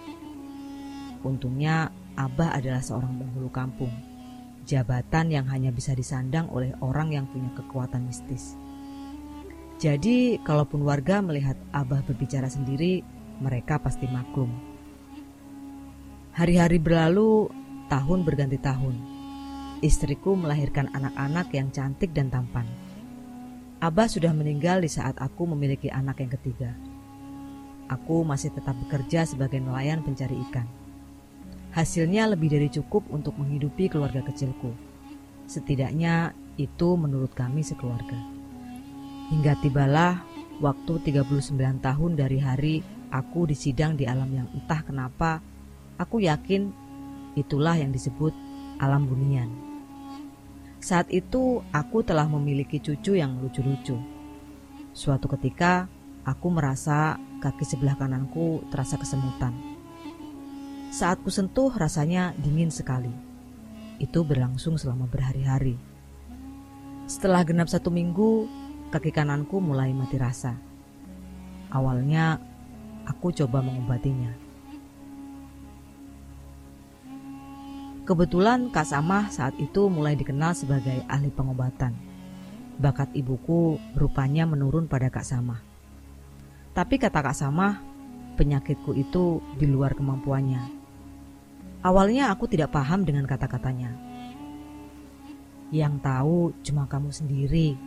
Untungnya 1.22 1.94
Abah 2.18 2.58
adalah 2.58 2.82
seorang 2.82 3.14
penghulu 3.22 3.46
kampung. 3.54 3.94
Jabatan 4.66 5.30
yang 5.30 5.46
hanya 5.46 5.70
bisa 5.70 5.94
disandang 5.94 6.50
oleh 6.50 6.74
orang 6.82 7.14
yang 7.14 7.30
punya 7.30 7.48
kekuatan 7.54 8.04
mistis. 8.04 8.58
Jadi, 9.78 10.42
kalaupun 10.42 10.82
warga 10.82 11.22
melihat 11.22 11.54
Abah 11.70 12.02
berbicara 12.02 12.50
sendiri, 12.50 13.06
mereka 13.38 13.78
pasti 13.78 14.10
maklum. 14.10 14.50
Hari-hari 16.34 16.82
berlalu, 16.82 17.46
tahun 17.86 18.26
berganti 18.26 18.58
tahun 18.58 19.16
istriku 19.84 20.32
melahirkan 20.36 20.88
anak-anak 20.92 21.52
yang 21.52 21.68
cantik 21.68 22.12
dan 22.16 22.32
tampan. 22.32 22.64
Abah 23.80 24.08
sudah 24.08 24.32
meninggal 24.32 24.80
di 24.80 24.88
saat 24.88 25.20
aku 25.20 25.44
memiliki 25.52 25.92
anak 25.92 26.24
yang 26.24 26.32
ketiga. 26.32 26.72
Aku 27.92 28.24
masih 28.24 28.50
tetap 28.56 28.74
bekerja 28.86 29.28
sebagai 29.28 29.60
nelayan 29.60 30.00
pencari 30.00 30.34
ikan. 30.48 30.66
Hasilnya 31.76 32.24
lebih 32.32 32.48
dari 32.48 32.72
cukup 32.72 33.04
untuk 33.12 33.36
menghidupi 33.36 33.92
keluarga 33.92 34.24
kecilku. 34.24 34.72
Setidaknya 35.44 36.32
itu 36.56 36.96
menurut 36.96 37.36
kami 37.36 37.60
sekeluarga. 37.60 38.16
Hingga 39.28 39.60
tibalah 39.60 40.24
waktu 40.64 41.12
39 41.12 41.52
tahun 41.84 42.12
dari 42.16 42.40
hari 42.40 42.74
aku 43.12 43.44
disidang 43.44 43.92
di 43.92 44.08
alam 44.08 44.32
yang 44.32 44.48
entah 44.56 44.80
kenapa 44.80 45.44
aku 46.00 46.24
yakin 46.24 46.72
itulah 47.36 47.76
yang 47.76 47.92
disebut 47.92 48.32
alam 48.80 49.04
bunian. 49.04 49.52
Saat 50.80 51.12
itu 51.12 51.60
aku 51.76 52.00
telah 52.00 52.24
memiliki 52.24 52.80
cucu 52.80 53.20
yang 53.20 53.36
lucu-lucu. 53.44 54.00
Suatu 54.96 55.28
ketika 55.28 55.92
aku 56.24 56.48
merasa 56.48 57.20
kaki 57.44 57.68
sebelah 57.68 58.00
kananku 58.00 58.64
terasa 58.72 58.96
kesemutan. 58.96 59.65
Saat 60.96 61.20
ku 61.20 61.28
sentuh 61.28 61.68
rasanya 61.76 62.32
dingin 62.40 62.72
sekali. 62.72 63.12
Itu 64.00 64.24
berlangsung 64.24 64.80
selama 64.80 65.04
berhari-hari. 65.04 65.76
Setelah 67.04 67.44
genap 67.44 67.68
satu 67.68 67.92
minggu, 67.92 68.48
kaki 68.88 69.12
kananku 69.12 69.60
mulai 69.60 69.92
mati 69.92 70.16
rasa. 70.16 70.56
Awalnya 71.68 72.40
aku 73.04 73.28
coba 73.28 73.60
mengobatinya 73.60 74.46
Kebetulan 78.06 78.70
Kak 78.70 78.86
Samah 78.86 79.34
saat 79.34 79.58
itu 79.58 79.90
mulai 79.90 80.14
dikenal 80.14 80.54
sebagai 80.54 81.04
ahli 81.10 81.26
pengobatan. 81.28 81.90
Bakat 82.80 83.10
ibuku 83.12 83.82
rupanya 83.98 84.48
menurun 84.48 84.88
pada 84.88 85.12
Kak 85.12 85.26
Samah. 85.26 85.58
Tapi 86.70 87.02
kata 87.02 87.18
Kak 87.18 87.34
Samah, 87.34 87.82
penyakitku 88.38 88.94
itu 88.94 89.42
di 89.58 89.66
luar 89.66 89.98
kemampuannya. 89.98 90.75
Awalnya 91.86 92.34
aku 92.34 92.50
tidak 92.50 92.74
paham 92.74 93.06
dengan 93.06 93.30
kata-katanya. 93.30 93.94
Yang 95.70 95.94
tahu 96.02 96.38
cuma 96.66 96.90
kamu 96.90 97.14
sendiri, 97.14 97.78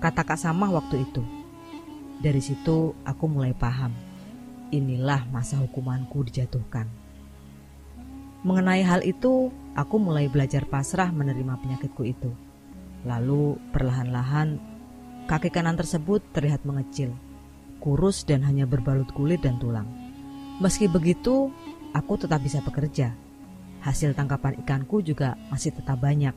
kata 0.00 0.24
Kak 0.24 0.40
Samah 0.40 0.72
waktu 0.72 1.04
itu. 1.04 1.20
Dari 2.24 2.40
situ 2.40 2.96
aku 3.04 3.28
mulai 3.28 3.52
paham. 3.52 3.92
Inilah 4.72 5.28
masa 5.28 5.60
hukumanku 5.60 6.24
dijatuhkan. 6.24 6.88
Mengenai 8.40 8.80
hal 8.80 9.04
itu, 9.04 9.52
aku 9.76 10.00
mulai 10.00 10.32
belajar 10.32 10.64
pasrah 10.64 11.12
menerima 11.12 11.60
penyakitku 11.60 12.08
itu. 12.08 12.32
Lalu, 13.04 13.60
perlahan-lahan, 13.68 14.56
kaki 15.28 15.52
kanan 15.52 15.76
tersebut 15.76 16.24
terlihat 16.32 16.64
mengecil, 16.64 17.12
kurus 17.84 18.24
dan 18.24 18.40
hanya 18.48 18.64
berbalut 18.64 19.12
kulit 19.12 19.44
dan 19.44 19.60
tulang. 19.60 19.88
Meski 20.60 20.88
begitu, 20.88 21.52
aku 21.94 22.18
tetap 22.18 22.42
bisa 22.42 22.58
bekerja. 22.60 23.14
Hasil 23.80 24.12
tangkapan 24.18 24.58
ikanku 24.60 25.00
juga 25.00 25.38
masih 25.48 25.70
tetap 25.70 26.02
banyak, 26.02 26.34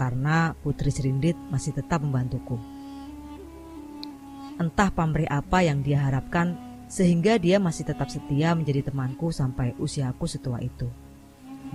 karena 0.00 0.56
Putri 0.64 0.88
Serindit 0.88 1.36
masih 1.52 1.76
tetap 1.76 2.00
membantuku. 2.00 2.56
Entah 4.56 4.88
pamrih 4.88 5.28
apa 5.28 5.60
yang 5.60 5.84
dia 5.84 6.00
harapkan, 6.00 6.56
sehingga 6.88 7.36
dia 7.36 7.60
masih 7.60 7.84
tetap 7.84 8.08
setia 8.08 8.56
menjadi 8.56 8.88
temanku 8.88 9.28
sampai 9.28 9.76
usiaku 9.76 10.24
setua 10.24 10.62
itu 10.64 10.88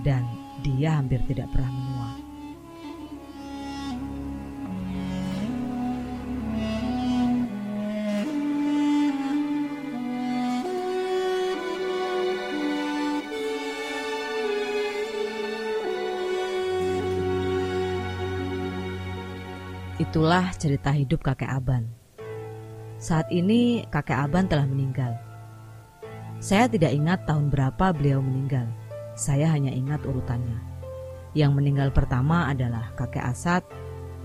dan 0.00 0.24
dia 0.64 0.96
hampir 0.96 1.20
tidak 1.28 1.52
pernah 1.52 1.68
menua. 1.68 2.21
Itulah 20.02 20.50
cerita 20.58 20.90
hidup 20.90 21.22
kakek 21.22 21.46
Aban. 21.46 21.86
Saat 22.98 23.30
ini 23.30 23.86
kakek 23.86 24.18
Aban 24.18 24.50
telah 24.50 24.66
meninggal. 24.66 25.14
Saya 26.42 26.66
tidak 26.66 26.90
ingat 26.90 27.22
tahun 27.22 27.54
berapa 27.54 27.94
beliau 27.94 28.18
meninggal. 28.18 28.66
Saya 29.14 29.46
hanya 29.54 29.70
ingat 29.70 30.02
urutannya. 30.02 30.58
Yang 31.38 31.54
meninggal 31.54 31.94
pertama 31.94 32.50
adalah 32.50 32.90
kakek 32.98 33.22
Asad, 33.22 33.62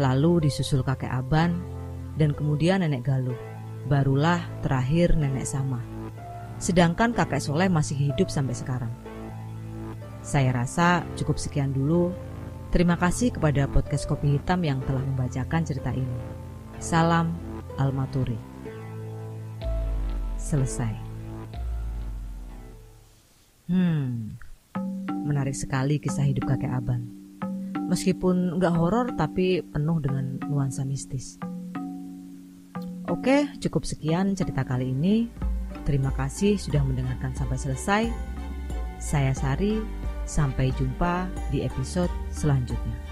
lalu 0.01 0.49
disusul 0.49 0.82
kakek 0.82 1.13
Aban, 1.13 1.61
dan 2.17 2.34
kemudian 2.34 2.82
nenek 2.82 3.05
Galuh. 3.05 3.38
Barulah 3.86 4.49
terakhir 4.65 5.13
nenek 5.13 5.45
Sama. 5.45 5.78
Sedangkan 6.57 7.13
kakek 7.13 7.38
Soleh 7.38 7.69
masih 7.69 7.93
hidup 8.01 8.34
sampai 8.34 8.57
sekarang. 8.57 8.93
Saya 10.25 10.57
rasa 10.57 11.05
cukup 11.13 11.38
sekian 11.38 11.69
dulu. 11.69 12.17
Terima 12.68 12.99
kasih 12.99 13.32
kepada 13.32 13.63
podcast 13.72 14.11
Kopi 14.11 14.36
Hitam 14.36 14.59
yang 14.59 14.84
telah 14.84 14.99
membacakan 14.99 15.63
cerita 15.63 15.88
ini. 15.95 16.20
Salam 16.84 17.32
Almaturi. 17.80 18.36
Selesai. 20.36 20.91
Hmm, 23.72 24.36
menarik 25.24 25.55
sekali 25.55 25.95
kisah 26.03 26.28
hidup 26.28 26.43
kakek 26.43 26.76
Aban. 26.76 27.07
Meskipun 27.88 28.59
nggak 28.59 28.76
horor 28.76 29.15
tapi 29.15 29.63
penuh 29.63 30.03
dengan 30.03 30.36
nuansa 30.43 30.84
mistis. 30.84 31.39
Oke, 33.07 33.47
cukup 33.63 33.88
sekian 33.88 34.36
cerita 34.36 34.68
kali 34.68 34.91
ini. 34.91 35.32
Terima 35.88 36.11
kasih 36.11 36.59
sudah 36.59 36.84
mendengarkan 36.84 37.32
sampai 37.32 37.55
selesai. 37.55 38.03
Saya 38.99 39.32
Sari, 39.32 39.80
sampai 40.28 40.76
jumpa 40.76 41.32
di 41.49 41.63
episode 41.63 42.11
selanjutnya. 42.38 43.07